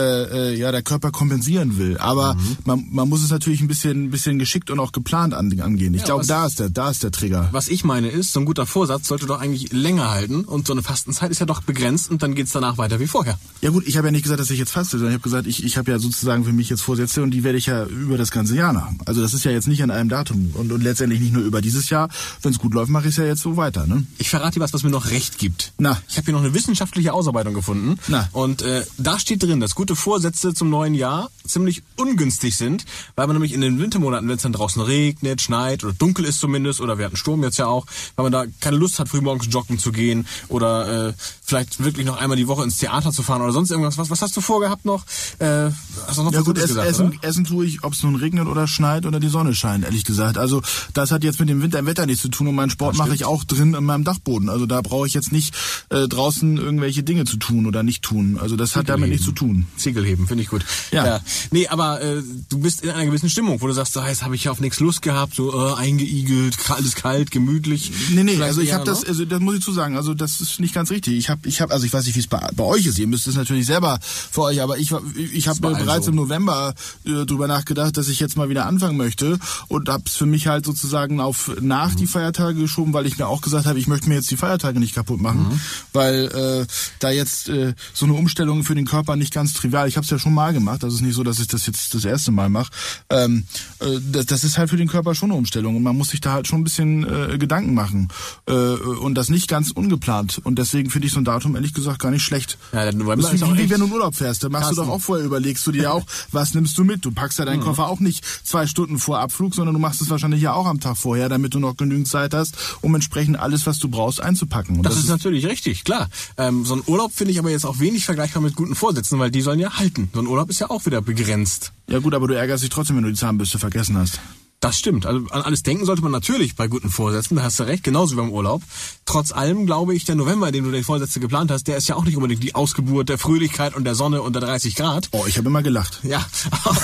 äh, 0.53 0.59
ja 0.59 0.73
der 0.73 0.83
Körper 0.83 1.11
kompensieren 1.11 1.79
will. 1.79 1.97
Aber 1.97 2.37
man, 2.67 2.87
man 2.91 3.09
muss 3.09 3.23
es 3.25 3.31
natürlich 3.31 3.63
ein 3.63 3.69
bisschen 3.69 4.05
ein 4.05 4.11
bisschen 4.11 4.39
geschickt 4.39 4.71
und 4.71 4.79
auch 4.79 4.93
geplant 4.93 5.33
an, 5.33 5.59
angehen. 5.59 5.95
Ich 5.95 6.05
glaube, 6.05 6.21
was- 6.21 6.27
da 6.27 6.45
ist 6.45 6.61
der 6.61 6.69
da 6.69 6.91
ist 6.91 7.03
der 7.03 7.13
Trigger. 7.13 7.49
Was 7.53 7.69
ich 7.69 7.83
meine 7.83 8.09
ist, 8.09 8.28
so 8.33 8.41
ein 8.41 8.47
guter 8.47 8.67
Vorsatz 8.67 9.09
sollte 9.09 9.27
doch 9.27 9.41
eigentlich 9.41 9.73
länger 9.73 10.11
halten 10.11 10.45
und 10.45 10.67
so 10.67 10.73
eine 10.73 10.83
Fastenzeit 10.83 11.31
ist 11.31 11.39
ja 11.39 11.47
doch 11.47 11.63
begrenzt 11.63 12.11
und 12.11 12.23
dann 12.23 12.35
geht's 12.35 12.53
danach 12.53 12.79
weiter 12.79 13.01
wie 13.01 13.07
vorher. 13.07 13.39
Ja 13.61 13.71
gut, 13.71 13.87
ich 13.87 13.97
habe 13.97 14.09
ja 14.09 14.13
nicht 14.13 14.23
gesagt, 14.23 14.41
dass 14.41 14.51
ich 14.51 14.59
jetzt 14.59 14.71
faste, 14.71 14.99
sondern 14.99 15.11
ich 15.11 15.15
habe 15.15 15.23
gesagt, 15.23 15.47
ich, 15.47 15.65
ich 15.65 15.77
habe 15.77 15.91
ja 15.91 15.99
sozusagen 15.99 16.45
für 16.45 16.53
mich 16.53 16.69
jetzt 16.71 16.83
Vorsätze 16.83 17.23
und 17.23 17.31
die 17.31 17.45
werde 17.45 17.59
ich 17.59 17.67
ja 17.67 17.85
über 17.85 18.19
das 18.19 18.31
ganze 18.31 18.57
Jahr 18.57 18.73
machen. 18.73 19.01
Also 19.07 19.21
das 19.21 19.35
ist 19.35 19.45
ja 19.45 19.51
jetzt 19.51 19.69
nicht 19.69 19.83
an 19.83 19.91
einem 19.91 20.09
Datum 20.09 20.53
und, 20.55 20.73
und 20.73 20.83
letztendlich 20.83 21.21
nicht 21.21 21.33
nur 21.33 21.43
über 21.43 21.61
dieses 21.61 21.91
Jahr. 21.91 22.09
Wenn 22.43 22.53
es 22.53 22.59
gut 22.59 22.75
läuft, 22.75 22.91
mache 22.91 23.05
ich 23.05 23.11
es 23.11 23.17
ja 23.17 23.25
jetzt 23.25 23.43
so 23.43 23.57
weiter. 23.57 23.87
Ne? 23.87 24.07
Ich 24.19 24.31
verrate 24.31 24.55
dir 24.55 24.61
was, 24.61 24.73
was 24.73 24.83
mir 24.83 24.91
noch 24.91 25.11
recht 25.11 25.39
gibt. 25.39 25.73
Na. 25.79 26.01
Ich 26.09 26.17
habe 26.17 26.27
hier 26.27 26.35
noch 26.35 26.43
eine 26.43 26.55
wissenschaftliche 26.55 27.13
Ausarbeitung 27.13 27.55
gefunden. 27.55 27.99
Na. 28.09 28.29
Und 28.33 28.63
äh, 28.63 28.85
da 28.97 29.19
steht 29.19 29.43
drin, 29.43 29.61
dass 29.61 29.75
gute 29.75 29.97
Vorsätze 29.97 30.55
zum 30.55 30.71
neuen 30.71 30.95
Jahr 30.95 31.31
ziemlich 31.47 31.83
ungünstig 31.97 32.57
sind, 32.57 32.85
weil 33.17 33.27
man 33.27 33.37
nämlich 33.37 33.53
in 33.53 33.61
den 33.61 33.81
Wintermonaten, 33.81 34.29
wenn 34.29 34.37
es 34.37 34.43
dann 34.43 34.53
draußen 34.53 34.83
regnet, 34.83 35.41
schneit 35.41 35.85
oder 35.85 35.95
dunkel 35.95 36.25
ist 36.25 36.41
zumindest, 36.41 36.81
oder 36.81 36.99
wir 36.99 37.07
hatten 37.07 37.17
Sturm 37.17 37.43
jetzt 37.43 37.59
ja 37.59 37.67
auch, 37.67 37.87
weil 38.19 38.25
man 38.25 38.33
da 38.33 38.45
keine 38.61 38.77
Lust 38.77 38.99
hat, 38.99 39.09
frühmorgens 39.09 39.47
joggen 39.49 39.79
zu 39.79 39.93
gehen 39.93 40.27
oder 40.49 41.09
äh, 41.09 41.13
vielleicht 41.41 41.83
wirklich 41.83 42.05
noch 42.05 42.17
einmal 42.17 42.37
die 42.37 42.49
Woche 42.49 42.65
ins 42.65 42.77
Theater 42.79 43.13
zu 43.13 43.23
fahren 43.23 43.43
oder 43.43 43.53
sonst 43.53 43.71
irgendwas. 43.71 43.97
Was, 43.97 44.11
was 44.11 44.23
hast 44.23 44.37
du 44.37 44.41
vorgehabt 44.41 44.85
noch? 44.85 45.05
Äh, 45.39 45.71
hast 46.09 46.19
du 46.19 46.25
noch 46.25 46.33
Ja 46.33 46.41
was 46.41 46.45
gut, 46.45 46.59
es, 46.59 46.67
gesagt, 46.67 46.89
essen, 46.89 47.17
essen 47.23 47.45
tue 47.45 47.65
ich, 47.65 47.85
ob 47.85 47.93
es 47.93 48.03
nun 48.03 48.17
regnet 48.17 48.49
oder 48.49 48.67
schneit 48.67 49.07
oder 49.07 49.21
die 49.21 49.29
Sonne 49.29 49.55
scheint, 49.55 49.85
ehrlich 49.85 50.05
gesagt. 50.05 50.37
Also 50.37 50.63
das 50.95 51.13
hat 51.13 51.23
jetzt 51.23 51.39
mit 51.39 51.49
dem 51.49 51.63
Winter 51.63 51.79
im 51.79 51.87
Wetter 51.87 52.07
nichts 52.07 52.23
zu 52.23 52.29
tun 52.29 52.49
und 52.49 52.57
meinen 52.57 52.71
Sport 52.71 52.97
mache 52.97 53.15
ich 53.15 53.25
auch 53.25 53.45
drin 53.45 53.75
in 53.75 53.85
meinem 53.85 54.03
Dachboden. 54.03 54.49
Also 54.49 54.67
da 54.67 54.81
brauche 54.81 55.07
ich 55.07 55.15
jetzt 55.15 55.31
nicht 55.31 55.55
äh, 55.91 56.09
draußen 56.09 56.57
irgendwelche 56.57 57.05
Dinge 57.05 57.25
zu 57.25 57.37
tun 57.37 57.67
oder 57.67 57.85
nicht 57.85 58.03
tun. 58.03 58.37
Also 58.41 58.57
das 58.57 58.75
hat 58.75 58.89
damit 58.89 59.11
nichts 59.11 59.27
zu 59.27 59.33
tun. 59.33 59.69
Ziegel 59.77 60.05
heben, 60.05 60.27
finde 60.27 60.43
ich 60.43 60.49
gut. 60.49 60.65
Ja. 60.91 61.21
Nee, 61.53 61.69
aber 61.69 62.03
äh, 62.03 62.21
du 62.49 62.59
bist 62.59 62.83
in 62.83 62.91
einer 62.91 63.07
gewissen 63.07 63.31
Stimmung, 63.31 63.61
wo 63.61 63.69
du 63.69 63.73
sagst, 63.73 63.93
so, 63.93 64.01
jetzt 64.01 64.25
habe 64.25 64.35
ich 64.35 64.43
ja 64.43 64.51
auf 64.51 64.59
nichts 64.59 64.81
Lust 64.81 65.03
gehabt, 65.03 65.37
so 65.37 65.53
äh, 65.53 65.75
eingeigelt, 65.75 66.57
alles 66.69 66.97
kalt, 66.97 67.31
gemütlich. 67.31 67.93
Nee, 68.11 68.25
nee, 68.25 68.33
Vielleicht 68.33 68.49
also 68.49 68.61
ich 68.61 68.73
habe 68.73 68.85
das, 68.85 69.05
also 69.05 69.25
das 69.25 69.41
muss 69.41 69.57
ich 69.57 69.63
zu 69.63 69.73
sagen, 69.73 69.97
also 69.97 70.15
das 70.15 70.41
ist 70.41 70.61
nicht 70.61 70.75
ganz 70.75 70.91
richtig. 70.91 71.15
Ich 71.15 71.29
habe, 71.31 71.47
ich 71.49 71.61
habe, 71.61 71.73
also 71.73 71.85
ich 71.87 71.93
weiß 71.93 72.05
nicht, 72.07 72.15
wie 72.17 72.21
es 72.21 72.27
bei, 72.27 72.49
bei 72.55 72.65
euch 72.65 72.87
ist. 72.87 72.99
Ihr 72.99 73.07
müsst 73.07 73.27
es 73.27 73.37
natürlich 73.37 73.67
selber 73.67 73.99
für 74.03 74.43
euch, 74.43 74.63
aber 74.63 74.79
ich, 74.79 74.93
war- 74.93 75.03
ich 75.33 75.49
habe 75.49 75.61
bereits 75.61 76.07
so. 76.07 76.11
im 76.11 76.17
November 76.17 76.75
äh, 77.05 77.25
drüber 77.27 77.47
nachgedacht, 77.49 77.97
dass 77.97 78.09
ich 78.09 78.21
jetzt 78.21 78.37
mal 78.37 78.49
wieder 78.49 78.67
anfangen 78.67 78.97
möchte 78.97 79.39
und 79.69 79.89
habe 79.89 80.05
es 80.07 80.17
für 80.17 80.27
mich 80.27 80.47
halt 80.47 80.65
sozusagen 80.65 81.21
auf 81.21 81.51
nach 81.61 81.95
die 81.95 82.07
Feiertage 82.07 82.59
geschoben, 82.61 82.93
weil 82.93 83.07
ich 83.07 83.19
mir 83.19 83.27
auch 83.27 83.41
gesagt 83.41 83.67
habe, 83.67 83.79
ich 83.79 83.87
möchte 83.87 84.09
mir 84.09 84.15
jetzt 84.17 84.31
die 84.31 84.37
Feiertage 84.37 84.79
nicht 84.81 84.95
kaputt 84.95 85.21
machen, 85.21 85.61
weil 85.93 86.27
äh, 86.65 86.67
da 87.01 87.11
jetzt 87.11 87.49
äh, 87.49 87.75
so 87.93 88.07
eine 88.07 88.15
Umstellung 88.15 88.65
für 88.65 88.75
den 88.75 88.87
Körper 88.87 89.17
nicht 89.17 89.33
ganz 89.35 89.53
trivial. 89.55 89.89
Ich 89.89 89.97
habe 89.97 90.05
es 90.05 90.11
ja 90.11 90.19
schon 90.19 90.35
mal 90.35 90.53
gemacht, 90.53 90.83
das 90.83 90.95
ist 90.95 91.01
nicht 91.01 91.15
so, 91.15 91.23
dass 91.25 91.39
ich 91.41 91.49
das 91.49 91.67
jetzt 91.67 91.95
das 91.95 92.05
erste 92.05 92.31
Mal 92.33 92.49
mache. 92.49 92.71
Ähm, 93.11 93.45
äh, 93.81 93.99
das, 94.13 94.27
das 94.27 94.45
ist 94.45 94.59
halt 94.59 94.71
für 94.71 94.77
den 94.77 94.89
Körper 94.89 95.15
schon 95.15 95.31
eine 95.31 95.39
Umstellung 95.39 95.77
und 95.77 95.83
man 95.83 95.97
muss 95.97 96.09
sich 96.11 96.21
da 96.21 96.33
halt 96.33 96.47
schon 96.47 96.61
ein 96.61 96.65
bisschen 96.65 97.05
äh, 97.33 97.39
Gedanken 97.39 97.75
machen 97.75 97.98
äh, 98.47 98.53
und 98.53 99.15
das 99.17 99.29
nicht 99.29 99.49
ganz 99.49 99.71
ungeplant 99.73 100.41
und 100.45 100.59
deswegen 100.59 100.91
finde 100.91 101.07
ich 101.09 101.13
so 101.13 101.21
ein 101.21 101.25
Datum 101.25 101.57
ehrlich 101.57 101.75
gesagt 101.75 101.99
gar 101.99 102.11
nicht 102.11 102.23
schlecht. 102.23 102.57
Ja, 102.73 102.85
der 102.85 102.95
November 102.95 103.23
das 103.31 103.33
ist 103.33 103.45
wie, 103.47 103.59
wie 103.59 103.71
wenn 103.71 103.81
du 103.81 103.87
in 103.87 103.93
Urlaub 103.93 104.15
fährst, 104.15 104.45
da 104.45 104.49
machst 104.49 104.71
du 104.71 104.77
Carsten. 104.77 104.87
doch 104.91 104.95
auch 104.97 105.01
vorher 105.01 105.27
überlegst 105.27 105.67
du 105.67 105.73
dir 105.73 105.93
auch, 105.93 106.05
was 106.31 106.55
nimmst 106.55 106.77
du 106.79 106.85
mit? 106.85 107.05
Du 107.05 107.11
packst 107.11 107.39
ja 107.39 107.45
Mhm. 107.45 107.49
deinen 107.49 107.61
Koffer 107.63 107.89
auch 107.89 108.01
nicht 108.01 108.25
zwei 108.45 108.67
Stunden 108.67 108.99
vor 108.99 109.19
Abflug, 109.21 109.55
sondern 109.55 109.75
du 109.75 109.81
machst 109.81 110.01
es 110.03 110.11
wahrscheinlich 110.11 110.43
ja 110.43 110.53
auch 110.53 110.67
am 110.67 110.81
Tag 110.81 110.97
vorher, 110.97 111.29
damit 111.29 111.55
du 111.55 111.59
noch 111.59 111.77
genügend 111.77 112.07
Zeit 112.09 112.35
hast, 112.35 112.55
um 112.83 112.95
entsprechend 112.95 113.39
alles, 113.39 113.67
was 113.67 113.79
du 113.79 113.89
brauchst, 113.89 114.21
einzupacken. 114.21 114.77
Und 114.77 114.83
Das, 114.85 114.97
ist 114.99 115.09
natürlich 115.09 115.47
richtig, 115.47 115.85
klar. 115.85 116.09
Ähm, 116.37 116.65
so 116.65 116.75
ein 116.75 116.83
Urlaub 116.87 117.13
finde 117.13 117.33
ich 117.33 117.39
aber 117.39 117.51
jetzt 117.51 117.65
auch 117.65 117.79
wenig 117.79 118.05
vergleichbar 118.05 118.43
mit 118.43 118.55
guten 118.57 118.75
Vorsätzen, 118.75 119.19
weil 119.19 119.31
die 119.31 119.41
sollen 119.41 119.61
ja 119.61 119.79
halten. 119.79 120.11
So 120.13 120.21
ein 120.21 120.27
Urlaub 120.27 120.51
ist 120.51 120.59
ja 120.61 120.69
auch 120.71 120.85
wieder 120.87 121.01
begrenzt. 121.01 121.73
ja 121.89 121.99
gut, 122.01 122.15
aber 122.15 122.29
du 122.29 122.35
ärgerst 122.35 122.63
dich 122.63 122.71
trotzdem, 122.71 122.97
wenn 122.97 123.05
du 123.05 123.11
die 123.11 123.17
Zahnbürste 123.17 123.59
vergessen 123.59 123.97
hast. 123.97 124.21
Das 124.61 124.77
stimmt. 124.77 125.07
Also 125.07 125.25
an 125.31 125.43
alles 125.43 125.63
denken 125.63 125.85
sollte 125.85 126.03
man 126.03 126.11
natürlich 126.11 126.57
bei 126.57 126.67
guten 126.67 126.91
Vorsätzen, 126.91 127.37
da 127.37 127.45
hast 127.45 127.61
du 127.61 127.65
recht, 127.65 127.85
genauso 127.85 128.17
wie 128.17 128.21
beim 128.21 128.33
Urlaub. 128.33 128.61
Trotz 129.07 129.31
allem 129.31 129.67
glaube 129.67 129.95
ich, 129.95 130.05
der 130.05 130.17
November, 130.17 130.49
in 130.49 130.53
dem 130.53 130.65
du 130.65 130.73
den 130.73 130.83
Vorsätze 130.83 131.21
geplant 131.21 131.53
hast, 131.53 131.69
der 131.69 131.77
ist 131.77 131.89
ja 131.89 131.95
auch 131.95 132.05
nicht 132.05 132.17
unbedingt 132.17 132.43
die 132.43 132.57
Ausgeburt 132.57 133.09
der 133.09 133.19
Fröhlichkeit 133.19 133.77
und 133.77 133.85
der 133.85 133.95
Sonne 133.95 134.21
und 134.21 134.33
der 134.33 134.43
30 134.43 134.75
Grad. 134.75 135.11
Oh, 135.13 135.25
ich 135.29 135.39
habe 135.39 135.47
immer 135.47 135.63
gelacht. 135.63 136.01
Ja, 136.03 136.27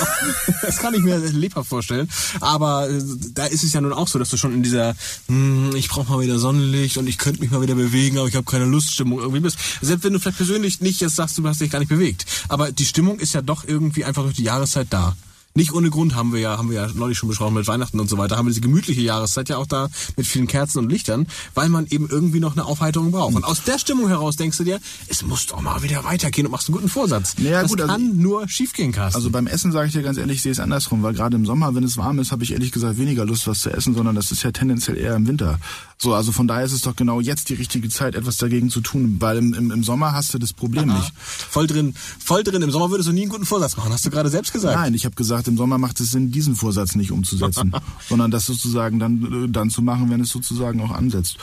das 0.63 0.79
kann 0.79 0.95
ich 0.95 1.03
mir 1.03 1.19
lebhaft 1.19 1.69
vorstellen. 1.69 2.09
Aber 2.41 2.89
äh, 2.89 3.03
da 3.33 3.47
ist 3.47 3.65
es 3.65 3.73
ja 3.73 3.81
nun 3.81 3.93
auch 3.93 4.07
so, 4.07 4.21
dass 4.21 4.31
du 4.31 4.37
schon 4.37 4.55
in 4.55 4.63
dieser, 4.63 4.95
hm, 5.27 5.75
ich 5.75 5.89
brauche 5.89 6.13
mal 6.13 6.21
wieder 6.21 6.39
Sonnenlicht 6.39 6.97
und 6.97 7.09
ich 7.09 7.19
könnte 7.19 7.41
mich 7.41 7.51
mal 7.51 7.61
wieder 7.61 7.75
bewegen, 7.75 8.19
aber 8.19 8.29
ich 8.29 8.37
habe 8.37 8.49
keine 8.49 8.67
Luststimmung 8.67 9.19
irgendwie 9.19 9.41
bist. 9.41 9.59
Selbst 9.81 10.05
wenn 10.05 10.13
du 10.13 10.21
vielleicht 10.21 10.37
persönlich 10.37 10.81
nicht 10.81 11.01
jetzt 11.01 11.17
sagst, 11.17 11.37
du 11.39 11.49
hast 11.49 11.61
dich 11.61 11.71
gar 11.71 11.81
nicht 11.81 11.89
bewegt. 11.89 12.25
Aber 12.49 12.71
die 12.71 12.87
Stimmung 12.87 13.19
ist 13.19 13.35
ja 13.35 13.43
doch 13.43 13.65
irgendwie 13.67 14.05
einfach 14.05 14.23
durch 14.23 14.37
die 14.37 14.45
Jahreszeit 14.45 14.87
da. 14.91 15.17
Nicht 15.57 15.73
ohne 15.73 15.89
Grund 15.89 16.17
haben 16.17 16.33
wir 16.33 16.41
ja, 16.41 16.59
haben 16.59 16.69
wir 16.69 16.83
ja 16.83 16.89
neulich 16.97 17.17
schon 17.17 17.29
besprochen 17.29 17.55
mit 17.55 17.69
Weihnachten 17.69 18.01
und 18.01 18.11
so 18.11 18.19
weiter, 18.19 18.37
haben 18.37 18.47
wir 18.47 18.51
diese 18.51 18.61
gemütliche 18.61 19.01
Jahreszeit 19.03 19.49
ja 19.49 19.57
auch 19.57 19.69
da 19.69 19.89
mit 20.17 20.27
vielen 20.27 20.49
Kerzen 20.49 20.81
und 20.81 20.91
Lichtern, 20.91 21.29
weil 21.55 21.69
man 21.69 21.87
eben 21.87 22.09
irgendwie 22.11 22.41
noch 22.41 22.55
eine 22.57 22.65
Aufheiterung 22.65 23.13
braucht. 23.13 23.37
Und 23.37 23.45
aus 23.45 23.63
der 23.63 23.79
Stimmung 23.79 24.09
heraus 24.09 24.35
denkst 24.35 24.59
du 24.59 24.65
dir, 24.65 24.81
es 25.07 25.23
muss 25.23 25.47
doch 25.47 25.61
mal 25.61 25.81
wieder 25.85 26.03
weitergehen 26.03 26.49
und 26.49 26.51
machst 26.51 26.67
einen 26.69 26.75
guten 26.75 26.89
Vorsatz. 26.89 27.37
Naja, 27.39 27.63
das 27.63 27.71
gut, 27.71 27.81
also- 27.83 27.93
kann 27.93 28.17
nur 28.17 28.49
schiefgehen, 28.49 28.91
Carsten. 28.91 29.17
Also 29.17 29.31
beim 29.31 29.47
Essen 29.47 29.71
sage 29.71 29.87
ich 29.87 29.93
dir 29.93 30.03
ganz 30.03 30.19
ehrlich, 30.19 30.39
ich 30.39 30.43
sehe 30.43 30.51
es 30.51 30.59
andersrum, 30.59 31.05
weil 31.05 31.15
gerade 31.15 31.37
im 31.37 31.47
Sommer, 31.47 31.73
wenn 31.77 31.85
es 31.85 31.97
warm 31.97 32.19
ist, 32.19 32.33
habe 32.33 32.43
ich 32.43 32.51
ehrlich 32.51 32.73
gesagt 32.73 32.99
weniger 32.99 33.25
Lust, 33.25 33.47
was 33.47 33.61
zu 33.61 33.71
essen, 33.71 33.95
sondern 33.95 34.17
das 34.17 34.33
ist 34.33 34.43
ja 34.43 34.51
tendenziell 34.51 34.97
eher 34.99 35.15
im 35.15 35.29
Winter. 35.29 35.61
So, 35.99 36.15
also 36.15 36.33
von 36.33 36.47
daher 36.47 36.65
ist 36.65 36.73
es 36.73 36.83
doch 36.83 36.97
genau 36.97 37.21
jetzt 37.21 37.49
die 37.49 37.55
richtige 37.55 37.89
Zeit, 37.89 38.15
etwas 38.15 38.37
dagegen 38.37 38.71
zu 38.71 38.81
tun, 38.81 39.17
weil 39.21 39.39
im, 39.39 39.55
im, 39.55 39.71
im 39.71 39.85
Sommer 39.85 40.13
hast 40.13 40.35
du 40.35 40.39
das 40.39 40.53
Problem 40.53 40.89
nicht. 40.89 41.13
Voll 41.17 41.67
drin, 41.67 41.95
voll 41.95 42.43
drin. 42.43 42.63
Im 42.63 42.71
Sommer 42.71 42.91
würdest 42.91 43.09
du 43.09 43.13
nie 43.13 43.23
einen 43.23 43.31
guten 43.31 43.47
Vorsatz 43.47 43.77
machen, 43.77 43.93
hast 43.93 44.05
du 44.05 44.11
gerade 44.11 44.29
selbst 44.29 44.53
gesagt. 44.53 44.77
Nein, 44.77 44.95
ich 44.95 45.05
habe 45.05 45.15
gesagt, 45.15 45.49
im 45.49 45.57
Sommer 45.57 45.79
macht 45.79 46.01
es 46.01 46.11
Sinn, 46.11 46.31
diesen 46.31 46.57
Vorsatz 46.57 46.95
nicht 46.95 47.11
umzusetzen, 47.13 47.73
sondern 48.09 48.31
das 48.31 48.47
sozusagen 48.47 48.99
dann, 48.99 49.45
äh, 49.45 49.49
dann 49.49 49.71
zu 49.71 49.83
machen, 49.83 50.11
wenn 50.11 50.21
es 50.21 50.31
sozusagen 50.31 50.81
auch 50.81 50.91
ansetzt. 50.91 51.39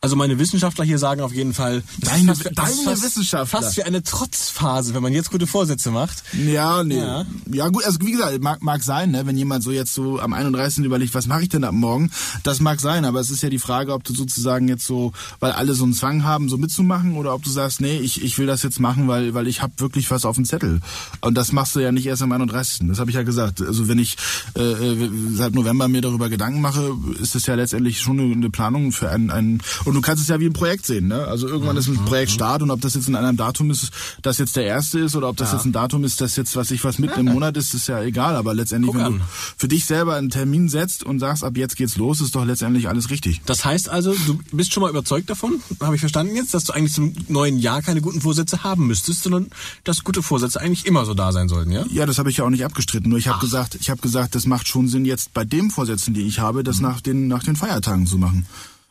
Also 0.00 0.14
meine 0.14 0.38
Wissenschaftler 0.38 0.84
hier 0.84 0.98
sagen 0.98 1.20
auf 1.22 1.32
jeden 1.32 1.52
Fall, 1.54 1.82
das 1.98 2.10
Deine- 2.10 2.30
ist 2.32 2.42
fast, 2.44 2.56
deine 2.58 2.82
fast, 2.84 3.02
Wissenschaftler. 3.02 3.60
fast 3.62 3.76
wie 3.76 3.82
eine 3.82 4.00
Trotzphase, 4.04 4.94
wenn 4.94 5.02
man 5.02 5.12
jetzt 5.12 5.30
gute 5.32 5.48
Vorsätze 5.48 5.90
macht. 5.90 6.22
Ja, 6.46 6.84
nee. 6.84 6.98
Ja. 6.98 7.26
Ja. 7.50 7.68
gut, 7.68 7.84
also 7.84 7.98
wie 8.02 8.12
gesagt, 8.12 8.40
mag, 8.40 8.62
mag 8.62 8.84
sein, 8.84 9.10
ne, 9.10 9.26
wenn 9.26 9.36
jemand 9.36 9.64
so 9.64 9.72
jetzt 9.72 9.92
so 9.92 10.20
am 10.20 10.32
31. 10.34 10.84
überlegt, 10.84 11.14
was 11.14 11.26
mache 11.26 11.42
ich 11.42 11.48
denn 11.48 11.64
ab 11.64 11.72
morgen? 11.74 12.12
Das 12.44 12.60
mag 12.60 12.80
sein, 12.80 13.04
aber 13.04 13.18
es 13.18 13.30
ist 13.30 13.42
ja 13.42 13.50
die 13.50 13.58
Frage, 13.58 13.92
ob 13.92 14.04
du 14.04 14.14
sozusagen 14.14 14.68
jetzt 14.68 14.86
so, 14.86 15.12
weil 15.40 15.50
alle 15.50 15.74
so 15.74 15.82
einen 15.82 15.94
Zwang 15.94 16.22
haben, 16.22 16.48
so 16.48 16.58
mitzumachen, 16.58 17.16
oder 17.16 17.34
ob 17.34 17.42
du 17.42 17.50
sagst, 17.50 17.80
nee, 17.80 17.98
ich, 17.98 18.22
ich 18.22 18.38
will 18.38 18.46
das 18.46 18.62
jetzt 18.62 18.78
machen, 18.78 19.08
weil, 19.08 19.34
weil 19.34 19.48
ich 19.48 19.62
habe 19.62 19.72
wirklich 19.78 20.08
was 20.12 20.24
auf 20.24 20.36
dem 20.36 20.44
Zettel. 20.44 20.80
Und 21.22 21.34
das 21.34 21.50
machst 21.50 21.74
du 21.74 21.80
ja 21.80 21.90
nicht 21.90 22.06
erst 22.06 22.22
am 22.22 22.30
31. 22.30 22.86
Das 22.88 23.00
habe 23.00 23.10
ich 23.10 23.16
ja 23.16 23.24
gesagt. 23.24 23.60
Also 23.60 23.88
wenn 23.88 23.98
ich 23.98 24.16
äh, 24.54 24.60
äh, 24.62 25.10
seit 25.32 25.54
November 25.56 25.88
mir 25.88 26.02
darüber 26.02 26.28
Gedanken 26.28 26.60
mache, 26.60 26.92
ist 27.20 27.34
es 27.34 27.46
ja 27.46 27.56
letztendlich 27.56 27.98
schon 28.00 28.20
eine, 28.20 28.32
eine 28.32 28.50
Planung 28.50 28.92
für 28.92 29.10
einen, 29.10 29.30
einen 29.30 29.60
und 29.88 29.94
du 29.94 30.00
kannst 30.00 30.22
es 30.22 30.28
ja 30.28 30.38
wie 30.40 30.46
ein 30.46 30.52
Projekt 30.52 30.86
sehen, 30.86 31.08
ne? 31.08 31.26
Also 31.26 31.48
irgendwann 31.48 31.76
ist 31.76 31.88
ein 31.88 31.96
Projekt 32.04 32.30
Start 32.30 32.62
und 32.62 32.70
ob 32.70 32.80
das 32.80 32.94
jetzt 32.94 33.08
in 33.08 33.16
einem 33.16 33.36
Datum 33.36 33.70
ist, 33.70 33.90
das 34.22 34.38
jetzt 34.38 34.56
der 34.56 34.64
erste 34.64 34.98
ist 34.98 35.16
oder 35.16 35.28
ob 35.28 35.36
das 35.36 35.52
jetzt 35.52 35.64
ein 35.64 35.72
Datum 35.72 36.04
ist, 36.04 36.20
das 36.20 36.36
jetzt, 36.36 36.56
was 36.56 36.70
ich 36.70 36.84
was 36.84 36.98
mitten 36.98 37.20
im 37.20 37.32
Monat 37.32 37.56
ist, 37.56 37.74
ist 37.74 37.88
ja 37.88 38.02
egal. 38.02 38.36
Aber 38.36 38.54
letztendlich, 38.54 38.92
Guck 38.92 39.00
wenn 39.00 39.06
an. 39.06 39.18
du 39.18 39.24
für 39.56 39.68
dich 39.68 39.84
selber 39.86 40.14
einen 40.16 40.30
Termin 40.30 40.68
setzt 40.68 41.04
und 41.04 41.18
sagst, 41.18 41.44
ab 41.44 41.56
jetzt 41.56 41.76
geht's 41.76 41.96
los, 41.96 42.20
ist 42.20 42.34
doch 42.34 42.44
letztendlich 42.44 42.88
alles 42.88 43.10
richtig. 43.10 43.40
Das 43.46 43.64
heißt 43.64 43.88
also, 43.88 44.14
du 44.26 44.38
bist 44.52 44.72
schon 44.72 44.82
mal 44.82 44.90
überzeugt 44.90 45.30
davon, 45.30 45.60
habe 45.80 45.94
ich 45.94 46.00
verstanden 46.00 46.36
jetzt, 46.36 46.54
dass 46.54 46.64
du 46.64 46.72
eigentlich 46.72 46.92
zum 46.92 47.14
neuen 47.28 47.58
Jahr 47.58 47.82
keine 47.82 48.00
guten 48.00 48.20
Vorsätze 48.20 48.62
haben 48.64 48.86
müsstest, 48.86 49.22
sondern 49.22 49.48
dass 49.84 50.04
gute 50.04 50.22
Vorsätze 50.22 50.60
eigentlich 50.60 50.86
immer 50.86 51.04
so 51.04 51.14
da 51.14 51.32
sein 51.32 51.48
sollten, 51.48 51.72
ja? 51.72 51.84
Ja, 51.90 52.06
das 52.06 52.18
habe 52.18 52.30
ich 52.30 52.38
ja 52.38 52.44
auch 52.44 52.50
nicht 52.50 52.64
abgestritten. 52.64 53.10
Nur 53.10 53.18
ich 53.18 53.28
habe 53.28 53.40
gesagt, 53.40 53.76
ich 53.80 53.90
habe 53.90 54.00
gesagt, 54.00 54.34
das 54.34 54.46
macht 54.46 54.68
schon 54.68 54.88
Sinn, 54.88 55.04
jetzt 55.04 55.34
bei 55.34 55.44
dem 55.44 55.70
Vorsätzen, 55.70 56.14
die 56.14 56.22
ich 56.22 56.38
habe, 56.40 56.62
das 56.64 56.80
nach 56.80 57.00
den 57.00 57.28
nach 57.28 57.42
den 57.42 57.56
Feiertagen 57.56 58.06
zu 58.06 58.18
machen. 58.18 58.46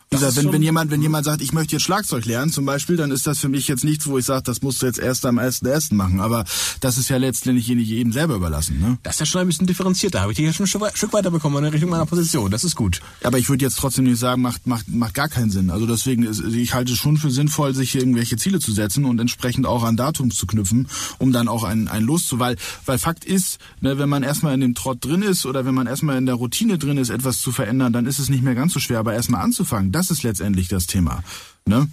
Ist 0.10 0.38
wenn, 0.38 0.54
wenn 0.54 0.62
jemand, 0.62 0.90
wenn 0.90 1.02
jemand 1.02 1.26
sagt, 1.26 1.42
ich 1.42 1.52
möchte 1.52 1.74
jetzt 1.76 1.82
Schlagzeug 1.84 2.26
lernen, 2.26 2.50
zum 2.50 2.66
Beispiel, 2.66 2.96
dann 2.96 3.12
ist 3.12 3.28
das 3.28 3.40
für 3.40 3.50
mich 3.50 3.68
jetzt 3.68 3.84
nichts, 3.84 4.08
wo 4.08 4.18
ich 4.18 4.24
sage, 4.24 4.44
das 4.44 4.62
musst 4.62 4.82
du 4.82 4.86
jetzt 4.86 5.00
erst 5.00 5.26
am 5.26 5.38
1.1. 5.38 5.94
machen. 5.94 6.22
Aber 6.22 6.46
das 6.80 6.98
ist 6.98 7.10
ja 7.10 7.18
letztendlich 7.18 7.68
jedem 7.68 8.14
selber 8.14 8.36
überlassen. 8.36 8.80
Ne? 8.80 8.98
Das 9.04 9.16
ist 9.16 9.20
ja 9.20 9.26
schon 9.26 9.42
ein 9.42 9.48
bisschen 9.48 9.68
differenzierter. 9.68 10.22
Habe 10.22 10.32
ich 10.32 10.38
dich 10.38 10.46
ja 10.46 10.54
schon 10.54 10.64
ein 10.64 10.68
Stück 10.68 10.82
wei- 10.82 10.92
Stück 10.96 11.12
weiter 11.12 11.30
bekommen 11.30 11.58
in 11.64 11.72
Richtung 11.72 11.90
meiner 11.90 12.06
Position. 12.06 12.50
Das 12.52 12.64
ist 12.64 12.76
gut. 12.78 13.02
Aber 13.24 13.38
ich 13.38 13.50
würde 13.50 13.66
jetzt 13.66 13.78
trotzdem 13.78 14.06
nicht 14.06 14.18
sagen, 14.18 14.42
macht, 14.42 14.66
macht, 14.66 14.88
macht 14.88 15.14
gar 15.14 15.28
keinen 15.28 15.52
Sinn. 15.52 15.70
Also 15.70 15.86
deswegen, 15.86 16.24
ist, 16.24 16.40
ich 16.42 16.74
halte 16.74 16.94
es 16.94 17.00
schon 17.00 17.18
für 17.18 17.30
sinnvoll, 17.30 17.76
sich 17.76 17.94
irgendwelche 17.94 18.38
Ziele 18.38 18.60
zu 18.60 18.72
setzen 18.72 19.04
und 19.04 19.20
entsprechend 19.20 19.66
auch 19.66 19.84
an 19.84 19.98
Datums 19.98 20.36
zu 20.38 20.48
knüpfen, 20.48 20.88
um 21.18 21.34
dann 21.34 21.50
auch 21.50 21.66
ein, 21.66 21.90
ein 21.90 22.04
Los 22.04 22.28
zu, 22.28 22.40
weil, 22.40 22.56
weil 22.86 22.98
Fakt 22.98 23.26
ist, 23.26 23.58
ne, 23.82 23.98
wenn 24.00 24.08
man 24.08 24.24
erstmal 24.24 24.54
in 24.54 24.62
dem 24.62 24.74
Trott 24.74 25.04
drin 25.04 25.22
ist 25.22 25.46
oder 25.46 25.66
wenn 25.66 25.76
man 25.76 25.86
erstmal 25.86 26.18
in 26.18 26.26
der 26.26 26.36
Routine 26.36 26.78
drin 26.78 26.98
ist, 26.98 27.10
etwas 27.10 27.42
zu 27.42 27.52
verändern, 27.52 27.92
dann 27.92 28.06
ist 28.06 28.20
es 28.20 28.30
nicht 28.30 28.42
mehr 28.44 28.56
ganz 28.56 28.72
so 28.74 28.80
schwer, 28.80 29.00
aber 29.00 29.14
erstmal 29.14 29.42
anzufangen, 29.44 29.92
das 29.98 30.12
ist 30.12 30.22
letztendlich 30.22 30.68
das 30.68 30.86
Thema. 30.86 31.24
Ne? 31.66 31.88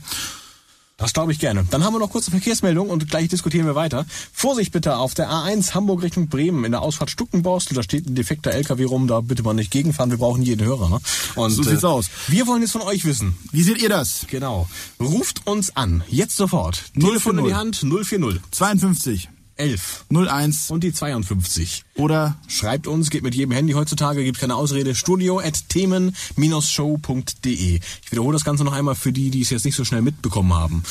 Das 0.97 1.13
glaube 1.13 1.33
ich 1.33 1.41
gerne. 1.41 1.67
Dann 1.71 1.83
haben 1.83 1.93
wir 1.95 1.99
noch 1.99 2.11
kurze 2.11 2.31
Verkehrsmeldung 2.31 2.89
und 2.89 3.11
gleich 3.11 3.29
diskutieren 3.29 3.67
wir 3.67 3.75
weiter. 3.75 4.07
Vorsicht 4.33 4.73
bitte 4.73 4.97
auf 4.97 5.15
der 5.15 5.29
A1 5.29 5.75
Hamburg 5.75 6.03
Richtung 6.03 6.29
Bremen 6.29 6.65
in 6.65 6.73
der 6.73 6.83
Ausfahrt 6.83 7.11
Stuckenborstel. 7.11 7.75
Da 7.75 7.83
steht 7.83 8.07
ein 8.07 8.15
defekter 8.15 8.53
LKW 8.53 8.85
rum. 8.85 9.09
Da 9.09 9.21
bitte 9.21 9.43
mal 9.43 9.55
nicht 9.55 9.73
gegenfahren. 9.73 10.11
Wir 10.11 10.19
brauchen 10.19 10.43
jeden 10.43 10.65
Hörer. 10.65 10.89
Ne? 10.91 11.01
Und, 11.35 11.51
So 11.51 11.63
sieht's 11.65 11.83
aus. 11.83 12.11
Wir 12.29 12.47
wollen 12.47 12.63
jetzt 12.63 12.73
von 12.73 12.83
euch 12.83 13.05
wissen. 13.05 13.37
Wie 13.51 13.63
seht 13.63 13.83
ihr 13.83 13.89
das? 13.89 14.27
Genau. 14.31 14.69
Ruft 15.01 15.47
uns 15.47 15.75
an. 15.75 16.05
Jetzt 16.09 16.37
sofort. 16.37 16.77
040. 16.95 17.03
Telefon 17.09 17.39
in 17.39 17.45
die 17.47 17.55
Hand 17.55 17.77
040 17.77 18.41
52 18.53 19.29
11 19.57 20.07
01 20.11 20.71
und 20.71 20.85
die 20.85 20.93
52. 20.93 21.85
oder 21.97 22.37
Schreibt 22.49 22.87
uns, 22.87 23.11
geht 23.11 23.23
mit 23.23 23.35
jedem 23.35 23.53
Handy 23.53 23.73
heutzutage, 23.73 24.25
gibt 24.25 24.39
keine 24.39 24.57
Ausrede, 24.57 24.95
studio 24.95 25.41
at 25.41 25.69
themen-show.de. 25.69 27.81
Ich 28.05 28.13
wiederhole 28.13 28.35
das 28.35 28.45
Ganze 28.45 28.65
noch 28.65 28.73
einmal 28.73 28.95
für 28.95 29.13
die, 29.13 29.31
die 29.31 29.43
es 29.43 29.51
jetzt 29.51 29.65
nicht 29.65 29.77
so 29.77 29.85
schnell 29.85 30.03
mitbekommen 30.03 30.55
haben. 30.55 30.83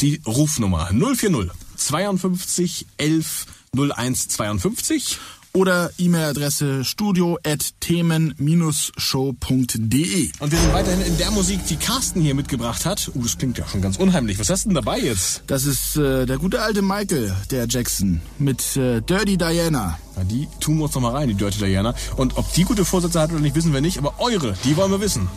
Die 0.00 0.20
Rufnummer 0.26 0.90
040 0.90 1.50
52 1.76 2.86
11 2.96 3.46
01 3.74 4.28
52. 4.28 5.18
oder 5.54 5.90
E-Mail-Adresse 5.98 6.84
studio 6.84 7.38
at 7.44 7.72
themen-show.de. 7.80 10.30
Und 10.38 10.52
wir 10.52 10.58
sind 10.58 10.72
weiterhin 10.72 11.02
in 11.02 11.18
der 11.18 11.30
Musik, 11.30 11.66
die 11.66 11.76
Carsten 11.76 12.20
hier 12.20 12.34
mitgebracht 12.34 12.86
hat. 12.86 13.10
Uh, 13.14 13.22
das 13.22 13.38
klingt 13.38 13.58
ja 13.58 13.66
schon 13.66 13.82
ganz 13.82 13.96
unheimlich. 13.96 14.38
Was 14.38 14.50
hast 14.50 14.64
du 14.64 14.70
denn 14.70 14.76
dabei 14.76 14.98
jetzt? 14.98 15.42
Das 15.46 15.64
ist 15.64 15.96
äh, 15.96 16.26
der 16.26 16.38
gute 16.38 16.62
alte 16.62 16.82
Michael, 16.82 17.34
der 17.50 17.66
Jackson, 17.68 18.20
mit 18.38 18.76
äh, 18.76 19.00
Dirty 19.02 19.36
Diana. 19.36 19.98
Na, 20.16 20.24
die 20.24 20.48
tun 20.60 20.78
wir 20.78 20.84
uns 20.84 20.94
noch 20.94 21.02
mal 21.02 21.12
rein, 21.12 21.28
die 21.28 21.34
Dirty 21.34 21.58
Diana. 21.58 21.94
Und 22.16 22.36
ob 22.36 22.52
die 22.54 22.64
gute 22.64 22.84
Vorsätze 22.84 23.20
hat 23.20 23.30
oder 23.30 23.40
nicht, 23.40 23.54
wissen 23.54 23.72
wir 23.72 23.80
nicht. 23.80 23.98
Aber 23.98 24.14
eure, 24.18 24.54
die 24.64 24.76
wollen 24.76 24.90
wir 24.90 25.00
wissen. 25.00 25.28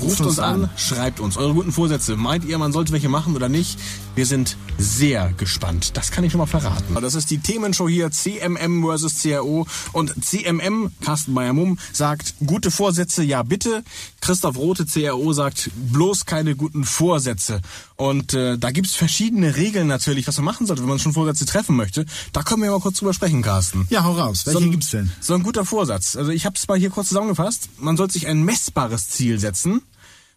Ruft 0.00 0.20
uns 0.20 0.38
an, 0.38 0.70
schreibt 0.76 1.20
uns 1.20 1.36
eure 1.36 1.54
guten 1.54 1.72
Vorsätze. 1.72 2.16
Meint 2.16 2.44
ihr, 2.44 2.58
man 2.58 2.72
sollte 2.72 2.92
welche 2.92 3.08
machen 3.08 3.34
oder 3.36 3.48
nicht? 3.48 3.78
Wir 4.14 4.26
sind 4.26 4.56
sehr 4.78 5.32
gespannt. 5.36 5.96
Das 5.96 6.10
kann 6.10 6.24
ich 6.24 6.32
schon 6.32 6.38
mal 6.40 6.46
verraten. 6.46 6.94
Das 7.00 7.14
ist 7.14 7.30
die 7.30 7.38
Themenshow 7.38 7.88
hier, 7.88 8.10
CMM 8.10 8.82
versus 8.84 9.20
CRO. 9.22 9.66
Und 9.92 10.24
CMM, 10.24 10.90
Carsten 11.00 11.32
Meyer-Mumm, 11.32 11.78
sagt, 11.92 12.34
gute 12.44 12.70
Vorsätze, 12.70 13.22
ja 13.22 13.42
bitte. 13.42 13.84
Christoph 14.20 14.56
Rote, 14.56 14.86
CRO, 14.86 15.32
sagt, 15.32 15.70
bloß 15.90 16.24
keine 16.26 16.56
guten 16.56 16.84
Vorsätze. 16.84 17.60
Und 17.96 18.34
äh, 18.34 18.58
da 18.58 18.70
gibt's 18.70 18.94
verschiedene 18.96 19.56
Regeln 19.56 19.86
natürlich, 19.86 20.26
was 20.26 20.36
man 20.38 20.46
machen 20.46 20.66
sollte, 20.66 20.82
wenn 20.82 20.88
man 20.88 20.98
schon 20.98 21.12
Vorsätze 21.12 21.44
treffen 21.46 21.76
möchte. 21.76 22.04
Da 22.32 22.42
können 22.42 22.62
wir 22.62 22.70
mal 22.70 22.80
kurz 22.80 22.98
drüber 22.98 23.12
sprechen, 23.14 23.42
Carsten. 23.42 23.86
Ja, 23.90 24.04
hau 24.04 24.12
raus. 24.12 24.46
Welche 24.46 24.60
ein- 24.60 24.70
gibt's 24.70 24.90
denn? 24.90 25.10
So 25.20 25.34
ein 25.34 25.42
guter 25.42 25.64
Vorsatz. 25.64 26.16
Also 26.16 26.30
ich 26.32 26.46
habe 26.46 26.56
es 26.56 26.66
mal 26.66 26.78
hier 26.78 26.90
kurz 26.90 27.08
zusammengefasst. 27.08 27.68
Man 27.78 27.96
sollte 27.96 28.14
sich 28.14 28.26
ein 28.26 28.42
messbares 28.42 29.08
Ziel 29.10 29.38
setzen. 29.38 29.82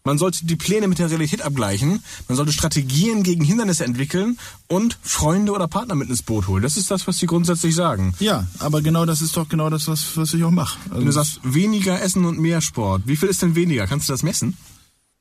Man 0.05 0.17
sollte 0.17 0.45
die 0.45 0.57
Pläne 0.57 0.89
mit 0.89 1.00
der 1.00 1.10
Realität 1.10 1.41
abgleichen. 1.41 2.03
Man 2.27 2.36
sollte 2.36 2.51
Strategien 2.51 3.24
gegen 3.24 3.43
Hindernisse 3.43 3.86
entwickeln 3.86 4.38
und 4.67 4.98
Freunde 5.01 5.53
oder 5.53 5.69
Partner 5.69 5.95
mit 5.95 6.10
ins 6.10 6.22
Boot 6.22 6.48
holen. 6.48 6.62
Das 6.62 6.75
ist 6.75 6.91
das, 6.91 7.07
was 7.07 7.17
die 7.17 7.25
grundsätzlich 7.25 7.74
sagen. 7.74 8.13
Ja, 8.19 8.45
aber 8.60 8.81
genau 8.81 9.05
das 9.05 9.22
ist 9.22 9.38
doch 9.38 9.48
genau 9.48 9.69
das, 9.69 9.88
was, 9.88 10.17
was 10.17 10.33
ich 10.33 10.43
auch 10.43 10.51
mache. 10.51 10.77
Also, 10.86 10.98
Wenn 10.98 11.05
du 11.05 11.12
sagst, 11.13 11.39
weniger 11.43 12.01
Essen 12.01 12.25
und 12.25 12.38
mehr 12.38 12.60
Sport. 12.60 13.03
Wie 13.05 13.15
viel 13.15 13.29
ist 13.29 13.41
denn 13.41 13.55
weniger? 13.55 13.88
Kannst 13.88 14.10
du 14.10 14.13
das 14.13 14.24
messen? 14.24 14.57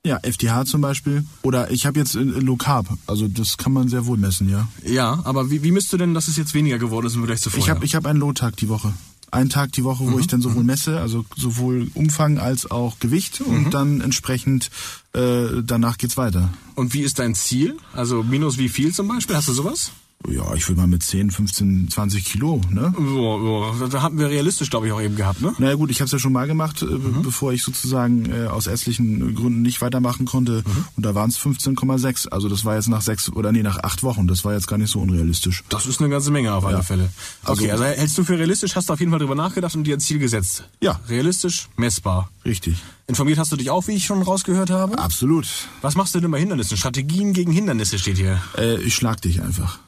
ja, 0.05 0.19
FTH 0.19 0.65
zum 0.65 0.81
Beispiel. 0.81 1.25
Oder 1.43 1.71
ich 1.71 1.87
habe 1.87 2.01
jetzt 2.01 2.17
äh, 2.17 2.21
Low 2.21 2.57
Carb. 2.57 2.89
Also 3.07 3.29
das 3.29 3.57
kann 3.57 3.73
man 3.73 3.89
sehr 3.89 4.07
wohl 4.07 4.19
messen, 4.19 4.49
ja. 4.49 4.67
Ja, 4.85 5.21
aber 5.23 5.51
wie, 5.51 5.63
wie 5.63 5.71
misst 5.71 5.93
du 5.93 5.97
denn, 5.97 6.13
dass 6.13 6.27
es 6.27 6.37
jetzt 6.37 6.55
weniger 6.55 6.79
geworden 6.79 7.07
ist 7.07 7.15
im 7.15 7.21
Vergleich 7.21 7.41
zu 7.41 7.51
vorher? 7.51 7.65
Ich 7.65 7.71
habe 7.71 7.85
ich 7.85 7.95
hab 7.95 8.07
einen 8.07 8.19
Low-Tag 8.19 8.57
die 8.57 8.69
Woche. 8.69 8.93
Einen 9.33 9.49
Tag 9.51 9.73
die 9.73 9.83
Woche, 9.83 10.05
wo 10.13 10.19
ich 10.19 10.27
dann 10.29 10.43
sowohl 10.43 10.63
messe, 10.63 11.01
also 11.01 11.25
sowohl 11.37 11.91
Umfang 11.95 12.39
als 12.39 12.71
auch 12.71 12.99
Gewicht 13.01 13.41
und 13.41 13.71
dann 13.73 14.01
entsprechend 14.03 14.71
äh, 15.15 15.63
danach 15.65 15.97
geht's 15.99 16.17
weiter. 16.17 16.51
und 16.75 16.93
wie 16.95 17.01
ist 17.01 17.19
dein 17.19 17.35
Ziel? 17.35 17.77
Also 17.95 18.23
minus 18.23 18.59
wie 18.59 18.69
viel 18.69 18.93
zum 18.93 19.09
Beispiel? 19.09 19.35
Hast 19.35 19.49
du 19.49 19.53
sowas? 19.55 19.91
Ja, 20.29 20.55
ich 20.55 20.69
würde 20.69 20.81
mal 20.81 20.87
mit 20.87 21.03
10, 21.03 21.31
15, 21.31 21.89
20 21.91 22.25
Kilo, 22.25 22.61
ne? 22.71 22.95
So, 22.97 23.73
so. 23.79 23.87
Da 23.89 24.03
hatten 24.03 24.19
wir 24.19 24.29
realistisch, 24.29 24.71
glaube 24.71 24.87
ich, 24.87 24.93
auch 24.93 25.01
eben 25.01 25.17
gehabt, 25.17 25.41
ne? 25.43 25.53
Naja 25.59 25.75
gut, 25.75 25.91
ich 25.91 26.01
habe 26.01 26.07
es 26.07 26.13
ja 26.13 26.19
schon 26.19 26.33
mal 26.33 26.47
gemacht, 26.47 26.83
äh, 26.83 26.87
bevor 27.23 27.53
ich 27.53 27.63
sozusagen 27.63 28.27
äh, 28.31 28.47
aus 28.47 28.67
ärztlichen 28.67 29.35
Gründen 29.35 29.63
nicht 29.63 29.81
weitermachen 29.83 30.25
konnte. 30.27 30.63
Und 30.97 31.05
da 31.05 31.15
waren 31.15 31.29
es 31.31 31.39
15,6. 31.41 32.29
Also 32.29 32.49
das 32.49 32.65
war 32.65 32.77
jetzt 32.77 32.89
nach 32.89 33.03
sechs 33.03 33.31
oder 33.33 33.51
nee, 33.53 33.63
nach 33.63 33.79
acht 33.83 34.03
Wochen. 34.03 34.27
Das 34.29 34.45
war 34.45 34.53
jetzt 34.55 34.69
gar 34.69 34.79
nicht 34.79 34.91
so 34.91 35.01
unrealistisch. 35.01 35.65
Das 35.69 35.87
ist 35.87 36.01
eine 36.01 36.09
ganze 36.11 36.31
Menge 36.31 36.53
auf 36.55 36.65
alle 36.65 36.77
Ja. 36.79 36.83
Fälle. 36.83 37.11
Okay, 37.45 37.71
Also- 37.71 37.83
also, 37.85 37.99
hältst 38.01 38.17
du 38.19 38.25
für 38.25 38.39
realistisch, 38.39 38.77
hast 38.77 38.89
du 38.89 38.93
auf 38.93 39.01
jeden 39.01 39.11
Fall 39.11 39.19
drüber 39.19 39.35
nachgedacht 39.35 39.75
und 39.75 39.85
dir 39.85 39.97
ein 39.97 40.01
Ziel 40.01 40.19
gesetzt. 40.19 40.69
Ja. 40.81 41.01
Realistisch, 41.09 41.69
messbar. 41.77 42.31
Richtig. 42.45 42.77
Informiert 43.09 43.39
hast 43.39 43.51
du 43.53 43.57
dich 43.57 43.71
auch, 43.71 43.87
wie 43.89 43.93
ich 43.93 44.05
schon 44.07 44.23
rausgehört 44.23 44.71
habe? 44.71 44.99
Absolut. 44.99 45.47
Was 45.81 45.97
machst 45.97 46.15
du 46.15 46.21
denn 46.21 46.31
bei 46.31 46.39
Hindernissen? 46.39 46.77
Strategien 46.77 47.33
gegen 47.33 47.53
Hindernisse 47.53 47.99
steht 47.99 48.17
hier. 48.19 48.41
Äh, 48.57 48.81
ich 48.83 48.95
schlag 48.95 49.21
dich 49.21 49.43
einfach. 49.43 49.79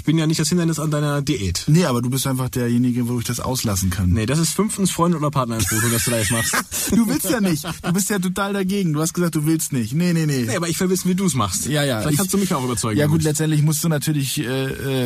Ich 0.00 0.04
bin 0.04 0.16
ja 0.16 0.26
nicht 0.26 0.40
das 0.40 0.48
Hindernis 0.48 0.78
an 0.78 0.90
deiner 0.90 1.20
Diät. 1.20 1.64
Nee, 1.66 1.84
aber 1.84 2.00
du 2.00 2.08
bist 2.08 2.26
einfach 2.26 2.48
derjenige, 2.48 3.06
wo 3.06 3.18
ich 3.18 3.26
das 3.26 3.38
auslassen 3.38 3.90
kann. 3.90 4.08
Nee, 4.10 4.24
das 4.24 4.38
ist 4.38 4.54
fünftens 4.54 4.90
Freund 4.90 5.14
oder 5.14 5.30
Partner 5.30 5.56
ins 5.56 5.66
Foto, 5.66 5.88
das 5.92 6.06
du 6.06 6.10
da 6.10 6.16
jetzt 6.18 6.30
machst. 6.30 6.54
Du 6.90 7.06
willst 7.06 7.28
ja 7.30 7.40
nicht. 7.40 7.62
Du 7.82 7.92
bist 7.92 8.08
ja 8.08 8.18
total 8.18 8.54
dagegen. 8.54 8.94
Du 8.94 9.00
hast 9.02 9.12
gesagt, 9.12 9.34
du 9.34 9.44
willst 9.44 9.72
nicht. 9.74 9.92
Nee, 9.92 10.14
nee, 10.14 10.24
nee. 10.24 10.44
Nee, 10.46 10.56
aber 10.56 10.68
ich 10.70 10.80
will 10.80 10.88
wissen, 10.88 11.08
wie 11.10 11.14
du 11.14 11.26
es 11.26 11.34
machst. 11.34 11.66
Ja, 11.66 11.84
ja. 11.84 11.98
Vielleicht 12.00 12.12
ich- 12.14 12.18
kannst 12.18 12.32
du 12.32 12.38
mich 12.38 12.52
auch 12.54 12.64
überzeugen. 12.64 12.98
Ja 12.98 13.04
gut, 13.06 13.16
damit. 13.16 13.24
letztendlich 13.24 13.62
musst 13.62 13.84
du 13.84 13.88
natürlich 13.90 14.38
äh, 14.40 14.44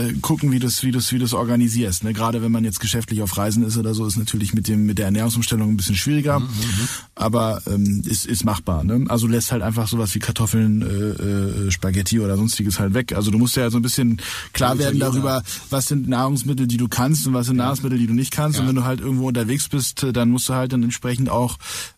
äh, 0.08 0.12
gucken, 0.20 0.52
wie 0.52 0.60
du 0.60 0.68
es 0.68 0.82
wie 0.84 0.92
du's, 0.92 1.10
wie 1.12 1.18
du's 1.18 1.34
organisierst. 1.34 2.04
Ne? 2.04 2.12
Gerade 2.12 2.40
wenn 2.40 2.52
man 2.52 2.62
jetzt 2.64 2.78
geschäftlich 2.78 3.20
auf 3.20 3.36
Reisen 3.36 3.64
ist 3.66 3.76
oder 3.76 3.94
so, 3.94 4.06
ist 4.06 4.16
natürlich 4.16 4.54
mit 4.54 4.68
dem 4.68 4.86
mit 4.86 4.98
der 4.98 5.06
Ernährungsumstellung 5.06 5.70
ein 5.70 5.76
bisschen 5.76 5.96
schwieriger. 5.96 6.38
Mhm, 6.40 6.48
Aber 7.16 7.60
ähm, 7.66 8.02
ist, 8.06 8.26
ist 8.26 8.44
machbar. 8.44 8.84
Ne? 8.84 9.04
Also 9.08 9.26
lässt 9.26 9.50
halt 9.52 9.62
einfach 9.62 9.88
sowas 9.88 10.14
wie 10.14 10.20
Kartoffeln, 10.20 10.82
äh, 10.82 11.66
äh, 11.66 11.70
Spaghetti 11.72 12.20
oder 12.20 12.36
sonstiges 12.36 12.78
halt 12.78 12.94
weg. 12.94 13.12
Also 13.14 13.30
du 13.32 13.38
musst 13.38 13.56
ja 13.56 13.68
so 13.70 13.78
ein 13.78 13.82
bisschen 13.82 14.20
klar 14.52 14.78
werden 14.84 15.00
darüber, 15.00 15.42
was 15.70 15.86
sind 15.86 16.08
Nahrungsmittel, 16.08 16.66
die 16.66 16.76
du 16.76 16.88
kannst 16.88 17.26
und 17.26 17.34
was 17.34 17.46
sind 17.46 17.56
Nahrungsmittel, 17.56 17.98
die 17.98 18.06
du 18.06 18.14
nicht 18.14 18.30
kannst. 18.30 18.58
Und 18.60 18.68
wenn 18.68 18.76
du 18.76 18.84
halt 18.84 19.00
irgendwo 19.00 19.28
unterwegs 19.28 19.68
bist, 19.68 20.02
äh, 20.02 20.12
dann 20.12 20.30
musst 20.30 20.48
du 20.48 20.54
halt 20.54 20.72
dann 20.72 20.82
entsprechend 20.82 21.30
auch 21.30 21.56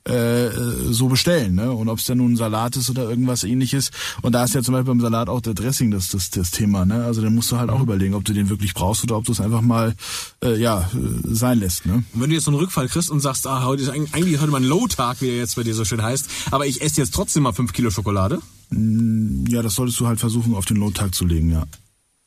äh, 0.09 0.47
äh, 0.47 0.53
so 0.91 1.09
bestellen. 1.09 1.55
Ne? 1.55 1.71
Und 1.73 1.89
ob 1.89 1.99
es 1.99 2.05
dann 2.05 2.19
nun 2.19 2.33
ein 2.33 2.37
Salat 2.37 2.77
ist 2.77 2.91
oder 2.91 3.09
irgendwas 3.09 3.45
ähnliches. 3.45 3.91
Und 4.23 4.33
da 4.33 4.45
ist 4.45 4.55
ja 4.55 4.63
zum 4.63 4.73
Beispiel 4.73 4.93
beim 4.93 5.01
Salat 5.01 5.29
auch 5.29 5.41
der 5.41 5.55
Dressing 5.55 5.91
das, 5.91 6.09
das, 6.09 6.31
das 6.31 6.51
Thema. 6.51 6.85
Ne? 6.85 7.05
Also 7.05 7.23
dann 7.23 7.35
musst 7.35 7.51
du 7.53 7.59
halt 7.59 7.71
auch 7.71 7.81
überlegen, 7.81 8.15
ob 8.15 8.25
du 8.25 8.33
den 8.33 8.49
wirklich 8.49 8.75
brauchst 8.75 9.03
oder 9.05 9.17
ob 9.17 9.25
du 9.25 9.33
es 9.33 9.41
einfach 9.41 9.63
mal 9.63 9.95
äh, 10.43 10.59
ja 10.61 10.81
äh, 10.81 10.85
sein 11.25 11.59
lässt. 11.59 11.87
Ne? 11.87 12.05
Und 12.13 12.21
wenn 12.21 12.31
du 12.31 12.35
jetzt 12.35 12.45
so 12.45 12.51
einen 12.51 12.61
Rückfall 12.61 12.89
kriegst 12.89 13.11
und 13.11 13.21
sagst, 13.21 13.47
ah, 13.47 13.65
heute 13.65 13.83
ist 13.83 13.89
eigentlich 13.89 14.15
eigentlich 14.15 14.41
heute 14.41 14.51
mein 14.51 14.65
Low-Tag, 14.65 15.21
wie 15.21 15.29
er 15.29 15.37
jetzt 15.37 15.57
bei 15.57 15.63
dir 15.63 15.75
so 15.75 15.85
schön 15.85 16.03
heißt, 16.03 16.29
aber 16.51 16.67
ich 16.67 16.83
esse 16.83 17.01
jetzt 17.01 17.15
trotzdem 17.15 17.43
mal 17.43 17.53
fünf 17.53 17.73
Kilo 17.73 17.91
Schokolade. 17.91 18.41
Ja, 18.71 19.63
das 19.63 19.75
solltest 19.75 20.01
du 20.01 20.07
halt 20.07 20.19
versuchen, 20.19 20.55
auf 20.55 20.65
den 20.65 20.79
Low-Tag 20.79 21.15
zu 21.15 21.25
legen, 21.25 21.51
ja. 21.51 21.67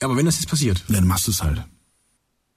Aber 0.01 0.15
wenn 0.15 0.25
das 0.25 0.37
jetzt 0.37 0.49
passiert, 0.49 0.83
Ja, 0.87 0.95
dann 0.95 1.07
machst 1.07 1.27
du 1.27 1.31
es 1.31 1.43
halt. 1.43 1.63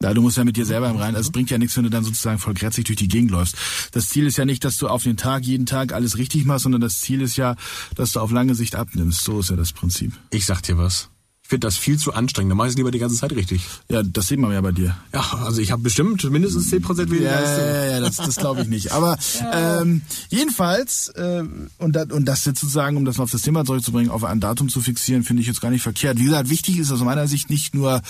Ja, 0.03 0.13
du 0.13 0.21
musst 0.21 0.37
ja 0.37 0.43
mit 0.43 0.57
dir 0.57 0.67
selber 0.67 0.91
im 0.91 0.97
Reinen. 0.97 1.15
Also 1.15 1.29
es 1.29 1.33
bringt 1.33 1.51
ja 1.51 1.59
nichts, 1.59 1.77
wenn 1.77 1.85
du 1.85 1.91
dann 1.91 2.03
sozusagen 2.03 2.41
voll 2.41 2.55
grätzig 2.55 2.87
durch 2.87 2.97
die 2.97 3.07
Gegend 3.07 3.31
läufst. 3.31 3.57
Das 3.93 4.09
Ziel 4.09 4.27
ist 4.27 4.37
ja 4.37 4.45
nicht, 4.45 4.65
dass 4.65 4.77
du 4.77 4.89
auf 4.89 5.05
den 5.05 5.17
Tag, 5.17 5.45
jeden 5.45 5.65
Tag 5.65 5.93
alles 5.93 6.19
richtig 6.19 6.45
machst, 6.45 6.65
sondern 6.65 6.81
das 6.81 7.01
Ziel 7.01 7.21
ist 7.21 7.37
ja, 7.37 7.55
dass 7.95 8.11
du 8.13 8.21
auf 8.21 8.33
lange 8.33 8.57
Sicht 8.57 8.75
abnimmst. 8.75 9.23
So 9.23 9.39
ist 9.39 9.51
ja 9.51 9.57
das 9.57 9.73
Prinzip. 9.73 10.13
ich 10.31 10.45
sag 10.45 10.61
dir 10.63 10.77
was. 10.77 11.09
Ich 11.53 11.55
finde 11.55 11.67
das 11.67 11.77
viel 11.77 11.99
zu 11.99 12.15
anstrengend. 12.15 12.53
Da 12.53 12.55
mach 12.55 12.65
ich 12.65 12.71
es 12.71 12.77
lieber 12.79 12.91
die 12.91 12.99
ganze 12.99 13.17
Zeit 13.17 13.33
richtig. 13.33 13.61
Ja, 13.91 14.03
das 14.03 14.29
sieht 14.29 14.39
man 14.39 14.53
ja 14.53 14.63
bei 14.63 14.73
dir. 14.73 14.97
Ja, 15.13 15.21
also 15.45 15.61
ich 15.61 15.71
habe 15.71 15.83
bestimmt 15.83 16.25
mindestens 16.31 16.73
10% 16.73 17.11
weniger 17.11 17.25
Ja, 17.25 17.37
als 17.37 17.51
ja, 17.51 17.57
du. 17.59 17.63
ja, 17.63 17.85
ja, 17.91 18.01
das, 18.01 18.17
das 18.17 18.37
glaube 18.37 18.63
ich 18.63 18.69
nicht. 18.69 18.93
Aber 18.93 19.19
ähm, 19.53 20.01
jedenfalls, 20.31 21.09
äh, 21.09 21.45
und, 21.77 21.93
das, 21.93 22.07
und 22.07 22.25
das 22.25 22.47
jetzt 22.47 22.61
sozusagen, 22.61 22.97
um 22.97 23.05
das 23.05 23.21
auf 23.21 23.31
das 23.31 23.43
Thema 23.43 23.67
zurückzubringen, 23.67 24.11
auf 24.11 24.25
ein 24.25 24.41
Datum 24.41 24.71
zu 24.71 24.81
fixieren, 24.81 25.25
finde 25.25 25.43
ich 25.43 25.47
jetzt 25.47 25.61
gar 25.61 25.71
nicht 25.71 25.83
verkehrt. 25.83 26.19
Wie 26.19 26.25
gesagt, 26.25 26.49
wichtig 26.49 26.79
ist 26.79 26.91
aus 26.91 27.03
meiner 27.03 27.29
Sicht 27.29 27.51
nicht 27.51 27.75
nur 27.75 28.01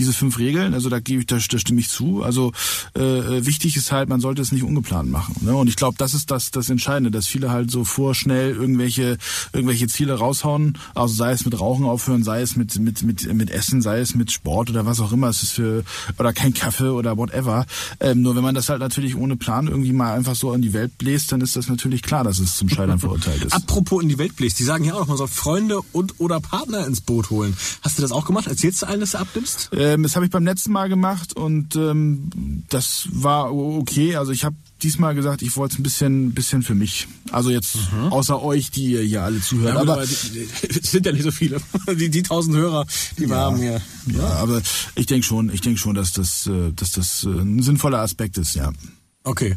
diese 0.00 0.12
fünf 0.12 0.40
Regeln, 0.40 0.74
also 0.74 0.88
da 0.88 0.98
gebe 0.98 1.20
ich, 1.20 1.26
da, 1.26 1.36
da 1.36 1.58
stimme 1.58 1.78
ich 1.78 1.90
zu. 1.90 2.24
Also 2.24 2.50
äh, 2.94 3.46
wichtig 3.46 3.76
ist 3.76 3.92
halt, 3.92 4.08
man 4.08 4.20
sollte 4.20 4.42
es 4.42 4.50
nicht 4.50 4.64
ungeplant 4.64 5.08
machen. 5.08 5.36
Ne? 5.42 5.54
Und 5.54 5.68
ich 5.68 5.76
glaube, 5.76 5.94
das 5.98 6.14
ist 6.14 6.32
das, 6.32 6.50
das 6.50 6.68
Entscheidende, 6.68 7.12
dass 7.12 7.28
viele 7.28 7.50
halt 7.50 7.70
so 7.70 7.84
vorschnell 7.84 8.56
irgendwelche, 8.56 9.18
irgendwelche 9.52 9.86
Ziele 9.86 10.14
raushauen, 10.14 10.76
also 10.96 11.14
sei 11.14 11.30
es 11.30 11.44
mit 11.44 11.60
Rauchen 11.60 11.84
aufhören, 11.84 12.24
sei 12.24 12.42
es 12.42 12.56
mit, 12.56 12.76
mit, 12.80 12.87
mit, 13.02 13.32
mit 13.32 13.50
Essen, 13.50 13.82
sei 13.82 14.00
es 14.00 14.14
mit 14.14 14.32
Sport 14.32 14.70
oder 14.70 14.86
was 14.86 15.00
auch 15.00 15.12
immer, 15.12 15.28
es 15.28 15.42
ist 15.42 15.52
für, 15.52 15.84
oder 16.18 16.32
kein 16.32 16.54
Kaffee 16.54 16.90
oder 16.90 17.16
whatever. 17.16 17.66
Ähm, 18.00 18.22
nur 18.22 18.36
wenn 18.36 18.42
man 18.42 18.54
das 18.54 18.68
halt 18.68 18.80
natürlich 18.80 19.16
ohne 19.16 19.36
Plan 19.36 19.68
irgendwie 19.68 19.92
mal 19.92 20.14
einfach 20.14 20.34
so 20.34 20.52
in 20.52 20.62
die 20.62 20.72
Welt 20.72 20.98
bläst, 20.98 21.32
dann 21.32 21.40
ist 21.40 21.56
das 21.56 21.68
natürlich 21.68 22.02
klar, 22.02 22.24
dass 22.24 22.38
es 22.38 22.56
zum 22.56 22.68
Scheitern 22.68 22.98
verurteilt 22.98 23.44
ist. 23.44 23.52
Apropos 23.52 24.02
in 24.02 24.08
die 24.08 24.18
Welt 24.18 24.36
bläst, 24.36 24.58
die 24.58 24.64
sagen 24.64 24.84
ja 24.84 24.94
auch 24.94 25.00
noch, 25.00 25.08
man 25.08 25.16
soll 25.16 25.28
Freunde 25.28 25.80
und 25.92 26.14
oder 26.18 26.40
Partner 26.40 26.86
ins 26.86 27.00
Boot 27.00 27.30
holen. 27.30 27.56
Hast 27.82 27.98
du 27.98 28.02
das 28.02 28.12
auch 28.12 28.24
gemacht? 28.24 28.46
Erzählst 28.46 28.82
du 28.82 28.86
allen, 28.86 29.00
dass 29.00 29.12
du 29.12 29.18
abnimmst? 29.18 29.70
Ähm, 29.72 30.02
das 30.02 30.16
habe 30.16 30.26
ich 30.26 30.30
beim 30.30 30.44
letzten 30.44 30.72
Mal 30.72 30.88
gemacht 30.88 31.34
und 31.34 31.76
ähm, 31.76 32.64
das 32.68 33.08
war 33.12 33.54
okay. 33.54 34.16
Also 34.16 34.32
ich 34.32 34.44
habe 34.44 34.56
diesmal 34.82 35.14
gesagt, 35.14 35.42
ich 35.42 35.56
wollte 35.56 35.74
es 35.74 35.78
ein 35.78 35.82
bisschen, 35.82 36.34
bisschen 36.34 36.62
für 36.62 36.74
mich. 36.74 37.08
Also 37.30 37.50
jetzt 37.50 37.76
außer 38.10 38.42
euch, 38.42 38.70
die 38.70 38.92
ihr 38.92 39.02
hier 39.02 39.22
alle 39.22 39.40
zuhört. 39.40 39.74
Ja, 39.74 39.80
aber 39.80 40.04
die, 40.06 40.48
sind 40.82 41.06
ja 41.06 41.12
nicht 41.12 41.24
so 41.24 41.30
viele. 41.30 41.60
Die, 41.98 42.10
die 42.10 42.22
tausend 42.22 42.56
Hörer, 42.56 42.86
die 43.18 43.28
wir 43.28 43.36
haben 43.36 43.56
hier. 43.56 43.80
ja, 44.06 44.28
aber 44.34 44.60
ich 44.94 45.06
denke 45.06 45.26
schon, 45.26 45.52
ich 45.52 45.60
denke 45.60 45.78
schon, 45.78 45.94
dass 45.94 46.12
das, 46.12 46.46
äh, 46.46 46.72
dass 46.72 46.92
das 46.92 47.24
äh, 47.24 47.28
ein 47.28 47.62
sinnvoller 47.62 48.00
Aspekt 48.00 48.36
ist, 48.38 48.54
ja. 48.54 48.72
Okay. 49.24 49.56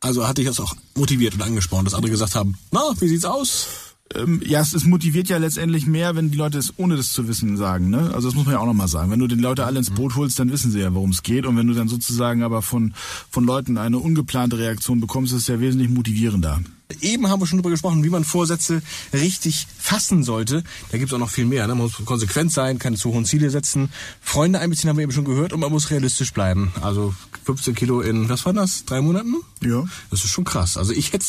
Also 0.00 0.26
hat 0.26 0.38
dich 0.38 0.46
das 0.46 0.60
auch 0.60 0.74
motiviert 0.94 1.34
und 1.34 1.42
angespornt, 1.42 1.86
dass 1.86 1.94
andere 1.94 2.10
gesagt 2.10 2.34
haben, 2.34 2.56
na, 2.72 2.80
wie 2.98 3.08
sieht's 3.08 3.24
aus? 3.24 3.68
Ähm, 4.14 4.42
ja, 4.44 4.60
es, 4.60 4.74
es 4.74 4.84
motiviert 4.84 5.28
ja 5.28 5.38
letztendlich 5.38 5.86
mehr, 5.86 6.16
wenn 6.16 6.30
die 6.30 6.36
Leute 6.36 6.58
es 6.58 6.74
ohne 6.78 6.96
das 6.96 7.12
zu 7.12 7.28
wissen 7.28 7.56
sagen. 7.56 7.90
Ne? 7.90 8.10
Also 8.12 8.28
das 8.28 8.34
muss 8.34 8.44
man 8.44 8.54
ja 8.54 8.60
auch 8.60 8.66
nochmal 8.66 8.88
sagen. 8.88 9.10
Wenn 9.10 9.20
du 9.20 9.28
die 9.28 9.36
Leute 9.36 9.64
alle 9.66 9.78
ins 9.78 9.90
Boot 9.90 10.16
holst, 10.16 10.38
dann 10.38 10.50
wissen 10.50 10.72
sie 10.72 10.80
ja, 10.80 10.92
worum 10.94 11.10
es 11.10 11.22
geht. 11.22 11.46
Und 11.46 11.56
wenn 11.56 11.66
du 11.66 11.74
dann 11.74 11.88
sozusagen 11.88 12.42
aber 12.42 12.62
von, 12.62 12.94
von 13.30 13.44
Leuten 13.44 13.78
eine 13.78 13.98
ungeplante 13.98 14.58
Reaktion 14.58 15.00
bekommst, 15.00 15.32
ist 15.32 15.42
es 15.42 15.46
ja 15.46 15.60
wesentlich 15.60 15.88
motivierender. 15.90 16.60
Eben 17.00 17.28
haben 17.28 17.40
wir 17.40 17.46
schon 17.46 17.58
darüber 17.58 17.70
gesprochen, 17.70 18.02
wie 18.02 18.10
man 18.10 18.24
Vorsätze 18.24 18.82
richtig 19.12 19.68
fassen 19.78 20.24
sollte. 20.24 20.64
Da 20.90 20.98
gibt 20.98 21.10
es 21.10 21.14
auch 21.14 21.20
noch 21.20 21.30
viel 21.30 21.46
mehr. 21.46 21.68
Ne? 21.68 21.76
Man 21.76 21.84
muss 21.84 22.04
konsequent 22.04 22.50
sein, 22.50 22.80
keine 22.80 22.96
zu 22.96 23.12
hohen 23.12 23.24
Ziele 23.24 23.48
setzen. 23.50 23.90
Freunde 24.20 24.58
einbeziehen 24.58 24.90
haben 24.90 24.96
wir 24.96 25.04
eben 25.04 25.12
schon 25.12 25.24
gehört 25.24 25.52
und 25.52 25.60
man 25.60 25.70
muss 25.70 25.90
realistisch 25.90 26.32
bleiben. 26.32 26.72
Also 26.80 27.14
15 27.44 27.76
Kilo 27.76 28.00
in, 28.00 28.28
was 28.28 28.44
war 28.44 28.52
das, 28.52 28.84
drei 28.86 29.00
Monaten? 29.02 29.36
Ja. 29.62 29.84
Das 30.10 30.24
ist 30.24 30.30
schon 30.30 30.44
krass. 30.44 30.76
Also 30.76 30.92
ich 30.92 31.12
hätte 31.12 31.24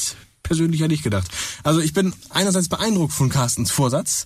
persönlich 0.51 0.81
ja 0.81 0.89
nicht 0.89 1.03
gedacht. 1.03 1.31
Also 1.63 1.79
ich 1.79 1.93
bin 1.93 2.11
einerseits 2.29 2.67
beeindruckt 2.67 3.13
von 3.13 3.29
Carstens 3.29 3.71
Vorsatz. 3.71 4.25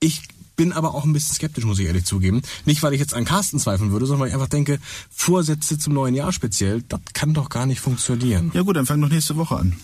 Ich 0.00 0.22
bin 0.56 0.72
aber 0.72 0.92
auch 0.92 1.04
ein 1.04 1.12
bisschen 1.12 1.36
skeptisch, 1.36 1.64
muss 1.64 1.78
ich 1.78 1.86
ehrlich 1.86 2.04
zugeben. 2.04 2.42
Nicht, 2.64 2.82
weil 2.82 2.92
ich 2.94 2.98
jetzt 2.98 3.14
an 3.14 3.24
Carsten 3.24 3.60
zweifeln 3.60 3.92
würde, 3.92 4.06
sondern 4.06 4.22
weil 4.22 4.28
ich 4.30 4.34
einfach 4.34 4.48
denke, 4.48 4.80
Vorsätze 5.08 5.78
zum 5.78 5.94
neuen 5.94 6.16
Jahr 6.16 6.32
speziell, 6.32 6.82
das 6.88 7.00
kann 7.12 7.32
doch 7.32 7.48
gar 7.48 7.66
nicht 7.66 7.78
funktionieren. 7.78 8.50
Ja 8.54 8.62
gut, 8.62 8.74
dann 8.74 8.86
fang 8.86 9.00
doch 9.00 9.08
nächste 9.08 9.36
Woche 9.36 9.54
an. 9.54 9.76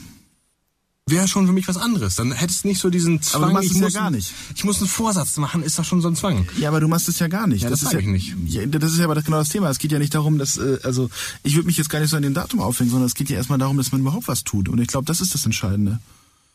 Wäre 1.11 1.29
schon 1.29 1.47
für 1.47 1.53
mich 1.53 1.67
was 1.69 1.77
anderes. 1.77 2.15
Dann 2.17 2.33
hättest 2.33 2.65
du 2.65 2.69
nicht 2.69 2.81
so 2.81 2.91
diesen 2.91 3.21
Zwang. 3.23 3.43
Aber 3.43 3.49
du 3.51 3.55
machst 3.55 3.67
ich 3.67 3.73
es 3.73 3.79
ja 3.79 3.85
muss 3.87 3.95
gar 3.95 4.11
nicht. 4.11 4.33
Ich 4.55 4.65
muss 4.65 4.79
einen 4.79 4.89
Vorsatz 4.89 5.37
machen, 5.37 5.63
ist 5.63 5.79
doch 5.79 5.85
schon 5.85 6.01
so 6.01 6.09
ein 6.09 6.17
Zwang. 6.17 6.47
Ja, 6.59 6.69
aber 6.69 6.81
du 6.81 6.89
machst 6.89 7.09
es 7.09 7.19
ja 7.19 7.29
gar 7.29 7.47
nicht. 7.47 7.63
Ja, 7.63 7.71
das 7.71 7.83
ist 7.83 7.87
sag 7.91 7.95
ja 7.95 8.01
ich 8.01 8.07
nicht. 8.07 8.35
Ja, 8.47 8.67
das 8.67 8.93
ist 8.93 8.99
ja 8.99 9.05
aber 9.05 9.15
das- 9.15 9.25
genau 9.25 9.39
das 9.39 9.49
Thema. 9.49 9.71
Es 9.71 9.79
geht 9.79 9.93
ja 9.93 9.99
nicht 9.99 10.15
darum, 10.15 10.39
dass, 10.39 10.57
äh, 10.59 10.79
also 10.83 11.11
ich 11.43 11.55
würde 11.55 11.67
mich 11.67 11.77
jetzt 11.77 11.89
gar 11.91 12.01
nicht 12.01 12.11
so 12.11 12.17
an 12.17 12.23
dem 12.23 12.35
Datum 12.35 12.61
aufhängen, 12.61 12.91
sondern 12.91 13.07
es 13.07 13.15
geht 13.15 13.31
ja 13.31 13.37
erstmal 13.37 13.59
darum, 13.59 13.77
dass 13.77 13.93
man 13.93 14.01
überhaupt 14.01 14.29
was 14.29 14.45
tut. 14.45 14.69
Und 14.69 14.81
ich 14.81 14.89
glaube, 14.89 15.07
das 15.07 15.21
ist 15.21 15.35
das 15.35 15.45
Entscheidende. 15.45 15.99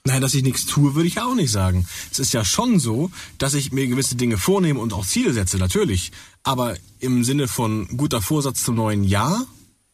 Nein, 0.06 0.22
dass 0.22 0.34
ich 0.34 0.44
nichts 0.44 0.66
tue, 0.66 0.96
würde 0.96 1.08
ich 1.08 1.16
ja 1.16 1.26
auch 1.26 1.34
nicht 1.36 1.50
sagen. 1.52 1.88
Es 2.12 2.20
ist 2.20 2.34
ja 2.34 2.44
schon 2.44 2.78
so, 2.78 3.10
dass 3.38 3.54
ich 3.54 3.72
mir 3.72 3.88
gewisse 3.88 4.16
Dinge 4.16 4.38
vornehme 4.38 4.80
und 4.82 4.92
auch 4.92 5.06
Ziele 5.06 5.32
setze, 5.32 5.58
natürlich. 5.58 6.12
Aber 6.44 6.76
im 7.00 7.24
Sinne 7.24 7.48
von 7.48 7.88
guter 7.96 8.22
Vorsatz 8.22 8.64
zum 8.66 8.76
neuen 8.76 9.06
Jahr, 9.06 9.46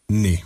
nee. 0.08 0.44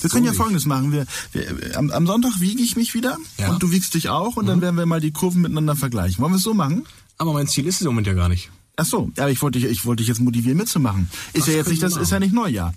Wir 0.00 0.10
können 0.10 0.24
ja. 0.26 0.32
Folgendes 0.32 0.66
machen. 0.66 0.92
Wir, 0.92 1.06
wir, 1.32 1.76
am, 1.78 1.90
am 1.90 2.06
Sonntag 2.06 2.40
wiege 2.40 2.62
ich 2.62 2.76
mich 2.76 2.94
wieder 2.94 3.16
Ja. 3.38 3.50
und 3.50 3.62
du 3.62 3.70
wiegst 3.70 3.94
dich 3.94 4.08
auch 4.08 4.36
und 4.36 4.46
dann 4.46 4.60
werden 4.60 4.76
wir 4.76 4.86
mal 4.86 5.00
die 5.00 5.12
Kurven 5.12 5.42
miteinander 5.42 5.76
vergleichen. 5.76 6.18
Wollen 6.22 6.32
wir 6.32 6.36
es 6.38 6.42
so 6.42 6.54
machen? 6.54 6.84
Aber 7.16 7.32
mein 7.32 7.46
Ziel 7.48 7.66
ist 7.66 7.76
es 7.76 7.80
im 7.82 7.88
Moment 7.88 8.06
ja 8.06 8.14
gar 8.14 8.28
nicht. 8.28 8.50
Ach 8.76 8.86
so, 8.86 9.10
aber 9.16 9.30
ich 9.30 9.42
wollte 9.42 9.58
dich, 9.58 9.68
ich 9.68 9.84
wollte 9.84 10.02
dich 10.02 10.08
jetzt 10.08 10.20
motivieren 10.20 10.56
mitzumachen. 10.56 11.08
Ist 11.32 11.42
Das 11.42 11.46
ja 11.48 11.54
jetzt 11.54 11.68
nicht, 11.68 11.82
das 11.82 11.96
ist 11.96 12.10
ja 12.12 12.20
nicht 12.20 12.32
Neujahr. 12.32 12.72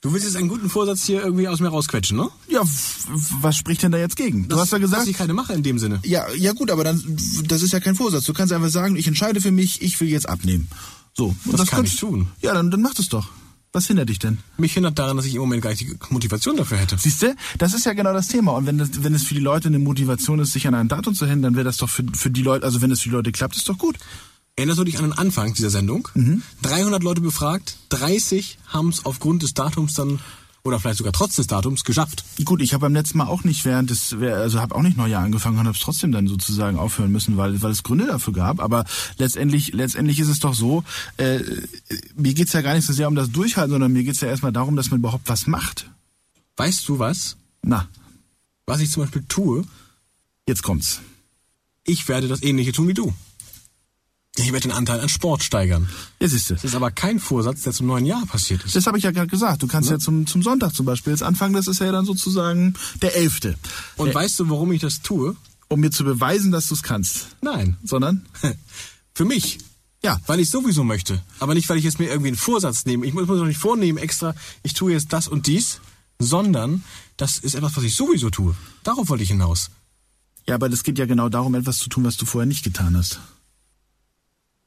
Du 0.00 0.12
willst 0.12 0.26
jetzt 0.26 0.36
einen 0.36 0.48
guten 0.48 0.70
Vorsatz 0.70 1.04
hier 1.04 1.22
irgendwie 1.24 1.48
aus 1.48 1.58
mir 1.58 1.68
rausquetschen, 1.68 2.16
ne? 2.16 2.28
Ja, 2.48 2.62
was 3.40 3.56
spricht 3.56 3.82
denn 3.82 3.90
da 3.90 3.98
jetzt 3.98 4.14
gegen? 4.16 4.44
Du 4.44 4.50
Das- 4.50 4.60
hast 4.60 4.72
ja 4.72 4.78
gesagt, 4.78 5.02
Dass 5.02 5.08
ich 5.08 5.16
keine 5.16 5.34
mache 5.34 5.52
in 5.54 5.62
dem 5.64 5.78
Sinne. 5.80 5.98
Ja, 6.04 6.24
ja 6.34 6.52
gut, 6.52 6.70
aber 6.70 6.84
dann, 6.84 7.02
das 7.48 7.62
ist 7.62 7.72
ja 7.72 7.80
kein 7.80 7.96
Vorsatz. 7.96 8.24
Du 8.24 8.32
kannst 8.32 8.52
einfach 8.52 8.68
sagen, 8.70 8.94
ich 8.94 9.08
entscheide 9.08 9.40
für 9.40 9.50
mich, 9.50 9.82
ich 9.82 10.00
will 10.00 10.08
jetzt 10.08 10.28
abnehmen. 10.28 10.68
So. 11.16 11.34
Und 11.46 11.58
Das 11.58 11.68
kann 11.68 11.78
kannst- 11.80 11.94
ich 11.94 12.00
tun. 12.00 12.28
Ja, 12.42 12.54
dann, 12.54 12.70
dann 12.70 12.80
mach 12.80 12.94
das 12.94 13.08
doch. 13.08 13.28
Was 13.72 13.86
hindert 13.86 14.08
dich 14.08 14.18
denn? 14.18 14.38
Mich 14.56 14.72
hindert 14.72 14.98
daran, 14.98 15.16
dass 15.16 15.26
ich 15.26 15.34
im 15.34 15.40
Moment 15.40 15.62
gar 15.62 15.70
nicht 15.70 15.82
die 15.82 15.94
Motivation 16.10 16.56
dafür 16.56 16.78
hätte. 16.78 16.96
Siehst 16.98 17.22
du, 17.22 17.34
das 17.58 17.74
ist 17.74 17.84
ja 17.84 17.92
genau 17.92 18.12
das 18.12 18.28
Thema. 18.28 18.52
Und 18.52 18.66
wenn, 18.66 18.78
das, 18.78 19.02
wenn 19.02 19.14
es 19.14 19.24
für 19.24 19.34
die 19.34 19.40
Leute 19.40 19.68
eine 19.68 19.78
Motivation 19.78 20.38
ist, 20.38 20.52
sich 20.52 20.66
an 20.66 20.74
ein 20.74 20.88
Datum 20.88 21.14
zu 21.14 21.26
hängen, 21.26 21.42
dann 21.42 21.54
wäre 21.54 21.64
das 21.64 21.76
doch 21.76 21.90
für, 21.90 22.04
für 22.14 22.30
die 22.30 22.42
Leute, 22.42 22.64
also 22.64 22.80
wenn 22.80 22.90
es 22.90 23.02
für 23.02 23.10
die 23.10 23.14
Leute 23.14 23.32
klappt, 23.32 23.56
ist 23.56 23.68
doch 23.68 23.78
gut. 23.78 23.96
Erinnerst 24.56 24.80
du 24.80 24.84
dich 24.84 24.98
an 24.98 25.04
den 25.04 25.12
Anfang 25.12 25.54
dieser 25.54 25.70
Sendung? 25.70 26.08
300 26.62 27.02
Leute 27.02 27.20
befragt, 27.20 27.76
30 27.90 28.58
haben 28.66 28.88
es 28.88 29.04
aufgrund 29.04 29.42
des 29.42 29.54
Datums 29.54 29.94
dann, 29.94 30.18
oder 30.68 30.78
vielleicht 30.78 30.98
sogar 30.98 31.12
trotz 31.12 31.34
des 31.36 31.46
Datums, 31.48 31.82
geschafft. 31.84 32.24
Gut, 32.44 32.62
ich 32.62 32.72
habe 32.74 32.82
beim 32.82 32.94
letzten 32.94 33.18
Mal 33.18 33.26
auch 33.26 33.42
nicht 33.44 33.64
während 33.64 33.90
des, 33.90 34.12
also 34.14 34.60
habe 34.60 34.74
auch 34.74 34.82
nicht 34.82 34.96
Neujahr 34.96 35.22
angefangen 35.24 35.58
und 35.58 35.66
habe 35.66 35.76
es 35.76 35.82
trotzdem 35.82 36.12
dann 36.12 36.28
sozusagen 36.28 36.78
aufhören 36.78 37.10
müssen, 37.10 37.36
weil, 37.36 37.60
weil 37.60 37.72
es 37.72 37.82
Gründe 37.82 38.06
dafür 38.06 38.32
gab. 38.32 38.60
Aber 38.60 38.84
letztendlich, 39.16 39.72
letztendlich 39.72 40.20
ist 40.20 40.28
es 40.28 40.38
doch 40.38 40.54
so, 40.54 40.84
äh, 41.16 41.40
mir 42.16 42.34
geht's 42.34 42.52
ja 42.52 42.60
gar 42.60 42.74
nicht 42.74 42.86
so 42.86 42.92
sehr 42.92 43.08
um 43.08 43.14
das 43.14 43.30
Durchhalten, 43.30 43.72
sondern 43.72 43.92
mir 43.92 44.04
geht's 44.04 44.20
ja 44.20 44.28
erstmal 44.28 44.52
darum, 44.52 44.76
dass 44.76 44.90
man 44.90 45.00
überhaupt 45.00 45.28
was 45.28 45.46
macht. 45.46 45.90
Weißt 46.56 46.88
du 46.88 46.98
was? 46.98 47.36
Na, 47.62 47.88
Was 48.66 48.80
ich 48.80 48.90
zum 48.90 49.02
Beispiel 49.02 49.24
tue, 49.28 49.64
jetzt 50.46 50.62
kommt's. 50.62 51.00
ich 51.84 52.06
werde 52.08 52.28
das 52.28 52.42
ähnliche 52.42 52.72
tun 52.72 52.86
wie 52.88 52.94
du. 52.94 53.12
Ich 54.38 54.52
werde 54.52 54.68
den 54.68 54.72
Anteil 54.72 55.00
an 55.00 55.08
Sport 55.08 55.42
steigern. 55.42 55.88
Jetzt 56.20 56.30
siehst 56.30 56.50
du. 56.50 56.54
Das 56.54 56.64
ist 56.64 56.74
aber 56.74 56.90
kein 56.90 57.18
Vorsatz, 57.18 57.62
der 57.62 57.72
zum 57.72 57.86
neuen 57.86 58.06
Jahr 58.06 58.24
passiert 58.26 58.64
ist. 58.64 58.76
Das 58.76 58.86
habe 58.86 58.98
ich 58.98 59.04
ja 59.04 59.10
gerade 59.10 59.26
gesagt. 59.26 59.62
Du 59.62 59.66
kannst 59.66 59.90
ja, 59.90 59.98
zum, 59.98 60.26
zum 60.26 60.42
Sonntag 60.42 60.74
zum 60.74 60.86
Beispiel 60.86 61.12
jetzt 61.12 61.22
anfangen. 61.22 61.54
Das 61.54 61.66
ist 61.66 61.80
ja 61.80 61.90
dann 61.90 62.04
sozusagen 62.04 62.74
der 63.02 63.16
elfte. 63.16 63.56
Und 63.96 64.14
weißt 64.14 64.38
du, 64.40 64.48
warum 64.48 64.70
ich 64.72 64.80
das 64.80 65.02
tue? 65.02 65.36
Um 65.68 65.80
mir 65.80 65.90
zu 65.90 66.04
beweisen, 66.04 66.52
dass 66.52 66.68
du 66.68 66.74
es 66.74 66.82
kannst. 66.82 67.28
Nein. 67.40 67.76
Sondern? 67.82 68.26
Für 69.14 69.24
mich. 69.24 69.58
Ja. 70.02 70.20
Weil 70.26 70.40
ich 70.40 70.50
sowieso 70.50 70.84
möchte. 70.84 71.22
Aber 71.40 71.54
nicht, 71.54 71.68
weil 71.68 71.78
ich 71.78 71.84
jetzt 71.84 71.98
mir 71.98 72.06
irgendwie 72.06 72.28
einen 72.28 72.36
Vorsatz 72.36 72.84
nehme. 72.86 73.06
Ich 73.06 73.14
muss 73.14 73.26
mir 73.26 73.36
doch 73.36 73.44
nicht 73.44 73.58
vornehmen 73.58 73.98
extra, 73.98 74.34
ich 74.62 74.74
tue 74.74 74.92
jetzt 74.92 75.12
das 75.12 75.26
und 75.26 75.46
dies, 75.46 75.80
sondern 76.18 76.84
das 77.16 77.38
ist 77.38 77.54
etwas, 77.54 77.76
was 77.76 77.84
ich 77.84 77.94
sowieso 77.94 78.30
tue. 78.30 78.54
Darauf 78.84 79.08
wollte 79.08 79.24
ich 79.24 79.30
hinaus. 79.30 79.70
Ja, 80.46 80.54
aber 80.54 80.68
das 80.68 80.82
geht 80.82 80.98
ja 80.98 81.06
genau 81.06 81.28
darum, 81.28 81.54
etwas 81.54 81.78
zu 81.78 81.88
tun, 81.88 82.04
was 82.04 82.16
du 82.16 82.24
vorher 82.24 82.46
nicht 82.46 82.64
getan 82.64 82.96
hast. 82.96 83.20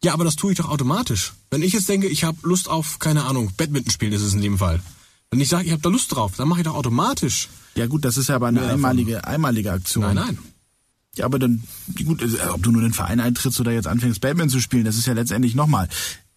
Ja, 0.04 0.14
aber 0.14 0.24
das 0.24 0.36
tue 0.36 0.52
ich 0.52 0.58
doch 0.58 0.70
automatisch. 0.70 1.34
Wenn 1.52 1.62
ich 1.62 1.74
jetzt 1.74 1.88
denke, 1.88 2.08
ich 2.08 2.24
habe 2.24 2.38
Lust 2.44 2.70
auf, 2.70 3.00
keine 3.00 3.26
Ahnung, 3.26 3.52
Badminton 3.56 3.92
spielen 3.92 4.14
ist 4.14 4.24
es 4.24 4.34
in 4.34 4.42
dem 4.42 4.58
Fall. 4.58 4.82
Wenn 5.30 5.40
ich 5.40 5.50
sage, 5.50 5.66
ich 5.66 5.72
habe 5.72 5.82
da 5.82 5.90
Lust 5.90 6.14
drauf, 6.14 6.34
dann 6.38 6.48
mache 6.48 6.62
ich 6.62 6.66
doch 6.66 6.76
automatisch. 6.76 7.50
Ja 7.76 7.88
gut, 7.88 8.04
das 8.04 8.18
ist 8.18 8.30
ja 8.30 8.36
aber 8.36 8.48
eine 8.48 8.60
davon. 8.60 8.76
einmalige, 8.76 9.26
einmalige 9.26 9.72
Aktion. 9.72 10.04
Nein, 10.04 10.16
nein. 10.16 10.38
Ja, 11.16 11.26
aber 11.26 11.40
dann, 11.40 11.64
gut, 12.06 12.22
äh, 12.22 12.48
ob 12.50 12.64
du 12.64 12.72
nur 12.72 12.82
den 12.82 12.94
Verein 12.94 13.20
eintrittst 13.20 13.60
oder 13.60 13.72
jetzt 13.72 13.88
anfängst, 13.88 14.22
Batman 14.22 14.50
zu 14.50 14.60
spielen, 14.60 14.86
das 14.86 14.96
ist 14.96 15.08
ja 15.08 15.14
letztendlich 15.14 15.56
nochmal. 15.56 15.88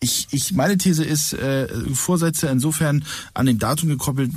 Ich, 0.05 0.29
ich, 0.33 0.53
meine 0.53 0.77
These 0.77 1.03
ist, 1.03 1.33
äh, 1.33 1.67
Vorsätze 1.95 2.49
insofern 2.49 3.05
an 3.33 3.47
dem 3.47 3.59
Datum 3.59 3.89
gekoppelt, 3.89 4.31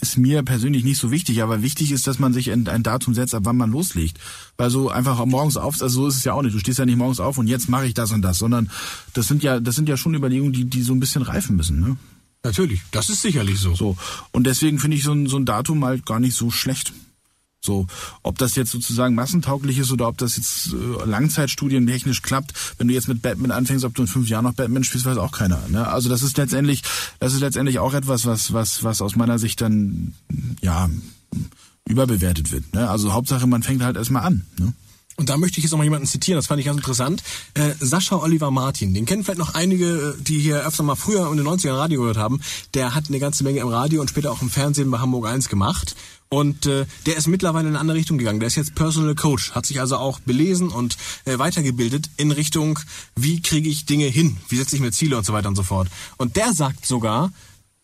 ist 0.00 0.18
mir 0.18 0.42
persönlich 0.42 0.82
nicht 0.82 0.98
so 0.98 1.12
wichtig, 1.12 1.40
aber 1.40 1.62
wichtig 1.62 1.92
ist, 1.92 2.08
dass 2.08 2.18
man 2.18 2.32
sich 2.32 2.50
ein, 2.50 2.66
ein 2.66 2.82
Datum 2.82 3.14
setzt, 3.14 3.32
ab 3.32 3.44
wann 3.44 3.56
man 3.56 3.70
loslegt. 3.70 4.18
Weil 4.56 4.70
so 4.70 4.90
einfach 4.90 5.24
morgens 5.24 5.56
auf, 5.56 5.80
also 5.80 6.02
so 6.02 6.08
ist 6.08 6.16
es 6.16 6.24
ja 6.24 6.32
auch 6.32 6.42
nicht. 6.42 6.52
Du 6.52 6.58
stehst 6.58 6.80
ja 6.80 6.84
nicht 6.84 6.98
morgens 6.98 7.20
auf 7.20 7.38
und 7.38 7.46
jetzt 7.46 7.68
mache 7.68 7.86
ich 7.86 7.94
das 7.94 8.10
und 8.10 8.22
das, 8.22 8.38
sondern 8.38 8.70
das 9.12 9.28
sind 9.28 9.44
ja, 9.44 9.60
das 9.60 9.76
sind 9.76 9.88
ja 9.88 9.96
schon 9.96 10.14
Überlegungen, 10.14 10.52
die, 10.52 10.64
die 10.64 10.82
so 10.82 10.92
ein 10.92 11.00
bisschen 11.00 11.22
reifen 11.22 11.54
müssen, 11.54 11.78
ne? 11.78 11.96
Natürlich, 12.42 12.82
das 12.90 13.08
ist 13.08 13.22
sicherlich 13.22 13.58
so. 13.58 13.74
So. 13.74 13.96
Und 14.32 14.46
deswegen 14.46 14.78
finde 14.78 14.96
ich 14.96 15.04
so 15.04 15.12
ein, 15.12 15.28
so 15.28 15.38
ein 15.38 15.46
Datum 15.46 15.82
halt 15.84 16.04
gar 16.04 16.20
nicht 16.20 16.34
so 16.34 16.50
schlecht. 16.50 16.92
So, 17.64 17.86
ob 18.22 18.38
das 18.38 18.56
jetzt 18.56 18.70
sozusagen 18.70 19.14
massentauglich 19.14 19.78
ist 19.78 19.90
oder 19.90 20.08
ob 20.08 20.18
das 20.18 20.36
jetzt 20.36 20.74
äh, 20.74 21.04
langzeitstudientechnisch 21.08 22.22
klappt, 22.22 22.52
wenn 22.78 22.88
du 22.88 22.94
jetzt 22.94 23.08
mit 23.08 23.22
Batman 23.22 23.50
anfängst, 23.50 23.84
ob 23.84 23.94
du 23.94 24.02
in 24.02 24.08
fünf 24.08 24.28
Jahren 24.28 24.44
noch 24.44 24.54
Batman 24.54 24.84
spielst, 24.84 25.06
weiß 25.06 25.16
auch 25.16 25.32
keiner. 25.32 25.60
Ne? 25.68 25.86
Also 25.88 26.08
das 26.08 26.22
ist 26.22 26.36
letztendlich, 26.36 26.82
das 27.20 27.32
ist 27.32 27.40
letztendlich 27.40 27.78
auch 27.78 27.94
etwas, 27.94 28.26
was, 28.26 28.52
was, 28.52 28.84
was 28.84 29.00
aus 29.00 29.16
meiner 29.16 29.38
Sicht 29.38 29.60
dann 29.62 30.14
ja 30.60 30.90
überbewertet 31.88 32.52
wird. 32.52 32.74
Ne? 32.74 32.88
Also 32.88 33.12
Hauptsache, 33.12 33.46
man 33.46 33.62
fängt 33.62 33.82
halt 33.82 33.96
erstmal 33.96 34.24
an. 34.24 34.44
Ne? 34.58 34.72
Und 35.16 35.28
da 35.28 35.36
möchte 35.36 35.58
ich 35.58 35.64
jetzt 35.64 35.70
noch 35.70 35.78
mal 35.78 35.84
jemanden 35.84 36.06
zitieren, 36.06 36.38
das 36.38 36.46
fand 36.46 36.60
ich 36.60 36.66
ganz 36.66 36.78
interessant. 36.78 37.22
Äh, 37.54 37.72
Sascha 37.78 38.16
Oliver 38.16 38.50
Martin, 38.50 38.94
den 38.94 39.06
kennen 39.06 39.22
vielleicht 39.22 39.38
noch 39.38 39.54
einige, 39.54 40.16
äh, 40.18 40.22
die 40.22 40.40
hier 40.40 40.66
öfter 40.66 40.82
mal 40.82 40.96
früher 40.96 41.30
in 41.30 41.36
den 41.36 41.46
90ern 41.46 41.76
Radio 41.76 42.00
gehört 42.00 42.16
haben. 42.16 42.40
Der 42.74 42.94
hat 42.94 43.08
eine 43.08 43.20
ganze 43.20 43.44
Menge 43.44 43.60
im 43.60 43.68
Radio 43.68 44.00
und 44.00 44.10
später 44.10 44.32
auch 44.32 44.42
im 44.42 44.50
Fernsehen 44.50 44.90
bei 44.90 44.98
Hamburg 44.98 45.26
1 45.26 45.48
gemacht. 45.48 45.94
Und 46.28 46.66
äh, 46.66 46.86
der 47.06 47.16
ist 47.16 47.28
mittlerweile 47.28 47.68
in 47.68 47.74
eine 47.74 47.80
andere 47.80 47.96
Richtung 47.96 48.18
gegangen. 48.18 48.40
Der 48.40 48.48
ist 48.48 48.56
jetzt 48.56 48.74
Personal 48.74 49.14
Coach, 49.14 49.52
hat 49.52 49.66
sich 49.66 49.80
also 49.80 49.98
auch 49.98 50.18
belesen 50.18 50.68
und 50.68 50.96
äh, 51.26 51.38
weitergebildet 51.38 52.10
in 52.16 52.32
Richtung, 52.32 52.80
wie 53.14 53.40
kriege 53.40 53.68
ich 53.68 53.86
Dinge 53.86 54.06
hin, 54.06 54.38
wie 54.48 54.56
setze 54.56 54.74
ich 54.74 54.82
mir 54.82 54.90
Ziele 54.90 55.16
und 55.16 55.24
so 55.24 55.32
weiter 55.32 55.48
und 55.48 55.54
so 55.54 55.62
fort. 55.62 55.88
Und 56.16 56.34
der 56.34 56.52
sagt 56.52 56.86
sogar, 56.86 57.30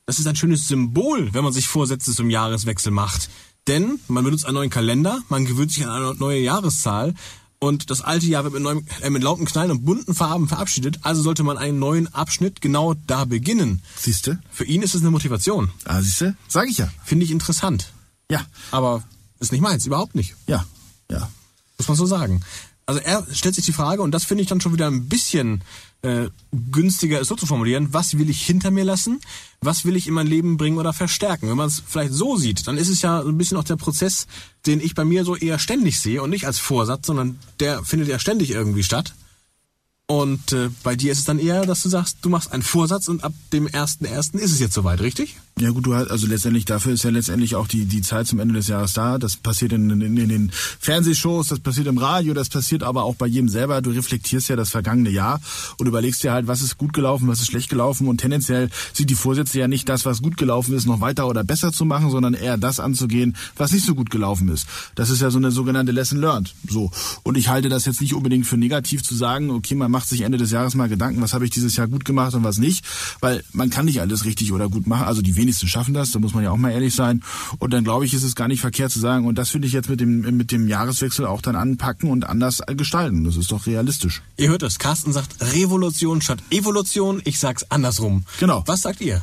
das 0.06 0.18
ist 0.18 0.26
ein 0.26 0.34
schönes 0.34 0.66
Symbol, 0.66 1.32
wenn 1.32 1.44
man 1.44 1.52
sich 1.52 1.68
Vorsätze 1.68 2.12
zum 2.12 2.30
Jahreswechsel 2.30 2.90
macht. 2.90 3.30
Denn 3.70 4.00
man 4.08 4.24
benutzt 4.24 4.46
einen 4.46 4.54
neuen 4.56 4.68
Kalender, 4.68 5.20
man 5.28 5.44
gewöhnt 5.44 5.70
sich 5.70 5.86
an 5.86 5.92
eine 5.92 6.14
neue 6.16 6.40
Jahreszahl 6.40 7.14
und 7.60 7.88
das 7.88 8.00
alte 8.00 8.26
Jahr 8.26 8.42
wird 8.42 8.52
mit, 8.54 8.62
neuem, 8.64 8.84
äh, 9.00 9.10
mit 9.10 9.22
lauten 9.22 9.44
Knallen 9.44 9.70
und 9.70 9.84
bunten 9.84 10.12
Farben 10.12 10.48
verabschiedet. 10.48 10.98
Also 11.02 11.22
sollte 11.22 11.44
man 11.44 11.56
einen 11.56 11.78
neuen 11.78 12.12
Abschnitt 12.12 12.60
genau 12.60 12.94
da 13.06 13.26
beginnen. 13.26 13.80
Siehste? 13.96 14.40
Für 14.50 14.64
ihn 14.64 14.82
ist 14.82 14.96
es 14.96 15.02
eine 15.02 15.12
Motivation. 15.12 15.70
Ah, 15.84 16.02
siehste? 16.02 16.34
Sag 16.48 16.68
ich 16.68 16.78
ja. 16.78 16.90
Finde 17.04 17.24
ich 17.24 17.30
interessant. 17.30 17.92
Ja, 18.28 18.44
Aber 18.72 19.04
ist 19.38 19.52
nicht 19.52 19.60
meins, 19.60 19.86
überhaupt 19.86 20.16
nicht. 20.16 20.34
ja, 20.48 20.64
ja. 21.08 21.30
Muss 21.78 21.86
man 21.86 21.96
so 21.96 22.06
sagen. 22.06 22.42
Also 22.90 23.02
er 23.04 23.24
stellt 23.32 23.54
sich 23.54 23.64
die 23.64 23.72
Frage, 23.72 24.02
und 24.02 24.10
das 24.10 24.24
finde 24.24 24.42
ich 24.42 24.48
dann 24.48 24.60
schon 24.60 24.72
wieder 24.72 24.88
ein 24.88 25.08
bisschen 25.08 25.62
äh, 26.02 26.26
günstiger, 26.72 27.20
es 27.20 27.28
so 27.28 27.36
zu 27.36 27.46
formulieren, 27.46 27.92
was 27.92 28.18
will 28.18 28.28
ich 28.28 28.44
hinter 28.44 28.72
mir 28.72 28.82
lassen, 28.82 29.20
was 29.60 29.84
will 29.84 29.94
ich 29.94 30.08
in 30.08 30.14
mein 30.14 30.26
Leben 30.26 30.56
bringen 30.56 30.76
oder 30.76 30.92
verstärken. 30.92 31.48
Wenn 31.48 31.56
man 31.56 31.68
es 31.68 31.80
vielleicht 31.86 32.12
so 32.12 32.36
sieht, 32.36 32.66
dann 32.66 32.76
ist 32.76 32.88
es 32.88 33.00
ja 33.00 33.22
so 33.22 33.28
ein 33.28 33.38
bisschen 33.38 33.58
auch 33.58 33.62
der 33.62 33.76
Prozess, 33.76 34.26
den 34.66 34.80
ich 34.80 34.96
bei 34.96 35.04
mir 35.04 35.24
so 35.24 35.36
eher 35.36 35.60
ständig 35.60 36.00
sehe 36.00 36.20
und 36.20 36.30
nicht 36.30 36.48
als 36.48 36.58
Vorsatz, 36.58 37.06
sondern 37.06 37.38
der 37.60 37.84
findet 37.84 38.08
ja 38.08 38.18
ständig 38.18 38.50
irgendwie 38.50 38.82
statt. 38.82 39.14
Und 40.08 40.50
äh, 40.50 40.70
bei 40.82 40.96
dir 40.96 41.12
ist 41.12 41.18
es 41.18 41.24
dann 41.26 41.38
eher, 41.38 41.66
dass 41.66 41.84
du 41.84 41.88
sagst, 41.88 42.16
du 42.22 42.28
machst 42.28 42.50
einen 42.50 42.64
Vorsatz 42.64 43.06
und 43.06 43.22
ab 43.22 43.34
dem 43.52 43.68
1.1. 43.68 44.36
ist 44.36 44.50
es 44.50 44.58
jetzt 44.58 44.74
soweit, 44.74 45.00
richtig? 45.00 45.36
Ja 45.60 45.72
gut, 45.72 45.84
du 45.84 45.94
hast, 45.94 46.10
also 46.10 46.26
letztendlich, 46.26 46.64
dafür 46.64 46.94
ist 46.94 47.04
ja 47.04 47.10
letztendlich 47.10 47.54
auch 47.54 47.68
die, 47.68 47.84
die 47.84 48.00
Zeit 48.00 48.26
zum 48.26 48.40
Ende 48.40 48.54
des 48.54 48.68
Jahres 48.68 48.94
da. 48.94 49.18
Das 49.18 49.36
passiert 49.36 49.74
in, 49.74 49.90
in, 49.90 50.16
in 50.16 50.28
den 50.30 50.50
Fernsehshows, 50.52 51.48
das 51.48 51.60
passiert 51.60 51.86
im 51.86 51.98
Radio, 51.98 52.32
das 52.32 52.48
passiert 52.48 52.82
aber 52.82 53.04
auch 53.04 53.14
bei 53.14 53.26
jedem 53.26 53.50
selber. 53.50 53.82
Du 53.82 53.90
reflektierst 53.90 54.48
ja 54.48 54.56
das 54.56 54.70
vergangene 54.70 55.10
Jahr 55.10 55.38
und 55.76 55.86
überlegst 55.86 56.24
dir 56.24 56.32
halt, 56.32 56.46
was 56.46 56.62
ist 56.62 56.78
gut 56.78 56.94
gelaufen, 56.94 57.28
was 57.28 57.40
ist 57.40 57.48
schlecht 57.48 57.68
gelaufen 57.68 58.08
und 58.08 58.22
tendenziell 58.22 58.70
sind 58.94 59.10
die 59.10 59.14
Vorsätze 59.14 59.58
ja 59.58 59.68
nicht 59.68 59.86
das, 59.90 60.06
was 60.06 60.22
gut 60.22 60.38
gelaufen 60.38 60.74
ist, 60.74 60.86
noch 60.86 61.02
weiter 61.02 61.28
oder 61.28 61.44
besser 61.44 61.72
zu 61.72 61.84
machen, 61.84 62.10
sondern 62.10 62.32
eher 62.32 62.56
das 62.56 62.80
anzugehen, 62.80 63.36
was 63.56 63.72
nicht 63.72 63.84
so 63.84 63.94
gut 63.94 64.08
gelaufen 64.08 64.48
ist. 64.48 64.66
Das 64.94 65.10
ist 65.10 65.20
ja 65.20 65.30
so 65.30 65.36
eine 65.36 65.50
sogenannte 65.50 65.92
Lesson 65.92 66.20
learned. 66.20 66.54
So. 66.70 66.90
Und 67.22 67.36
ich 67.36 67.48
halte 67.48 67.68
das 67.68 67.84
jetzt 67.84 68.00
nicht 68.00 68.14
unbedingt 68.14 68.46
für 68.46 68.56
negativ 68.56 69.02
zu 69.02 69.14
sagen, 69.14 69.50
okay, 69.50 69.74
man 69.74 69.90
macht 69.90 70.08
sich 70.08 70.22
Ende 70.22 70.38
des 70.38 70.52
Jahres 70.52 70.74
mal 70.74 70.88
Gedanken, 70.88 71.20
was 71.20 71.34
habe 71.34 71.44
ich 71.44 71.50
dieses 71.50 71.76
Jahr 71.76 71.86
gut 71.86 72.06
gemacht 72.06 72.34
und 72.34 72.44
was 72.44 72.56
nicht, 72.56 72.82
weil 73.20 73.44
man 73.52 73.68
kann 73.68 73.84
nicht 73.84 74.00
alles 74.00 74.24
richtig 74.24 74.52
oder 74.54 74.70
gut 74.70 74.86
machen. 74.86 75.04
Also 75.04 75.20
die 75.20 75.36
wenigsten 75.36 75.49
wenigsten 75.50 75.68
schaffen 75.68 75.94
das, 75.94 76.12
da 76.12 76.20
muss 76.20 76.32
man 76.32 76.44
ja 76.44 76.50
auch 76.50 76.56
mal 76.56 76.70
ehrlich 76.70 76.94
sein. 76.94 77.22
Und 77.58 77.72
dann 77.72 77.82
glaube 77.82 78.04
ich, 78.04 78.14
ist 78.14 78.22
es 78.22 78.36
gar 78.36 78.46
nicht 78.46 78.60
verkehrt 78.60 78.92
zu 78.92 79.00
sagen, 79.00 79.26
und 79.26 79.36
das 79.36 79.50
finde 79.50 79.66
ich 79.66 79.72
jetzt 79.72 79.88
mit 79.88 80.00
dem, 80.00 80.20
mit 80.36 80.52
dem 80.52 80.68
Jahreswechsel 80.68 81.26
auch 81.26 81.42
dann 81.42 81.56
anpacken 81.56 82.08
und 82.08 82.24
anders 82.24 82.62
gestalten. 82.76 83.24
Das 83.24 83.36
ist 83.36 83.50
doch 83.50 83.66
realistisch. 83.66 84.22
Ihr 84.36 84.48
hört 84.48 84.62
es, 84.62 84.78
Carsten 84.78 85.12
sagt 85.12 85.36
Revolution 85.54 86.22
statt 86.22 86.42
Evolution, 86.50 87.20
ich 87.24 87.38
sag's 87.40 87.64
andersrum. 87.68 88.24
Genau. 88.38 88.62
Was 88.66 88.82
sagt 88.82 89.00
ihr? 89.00 89.22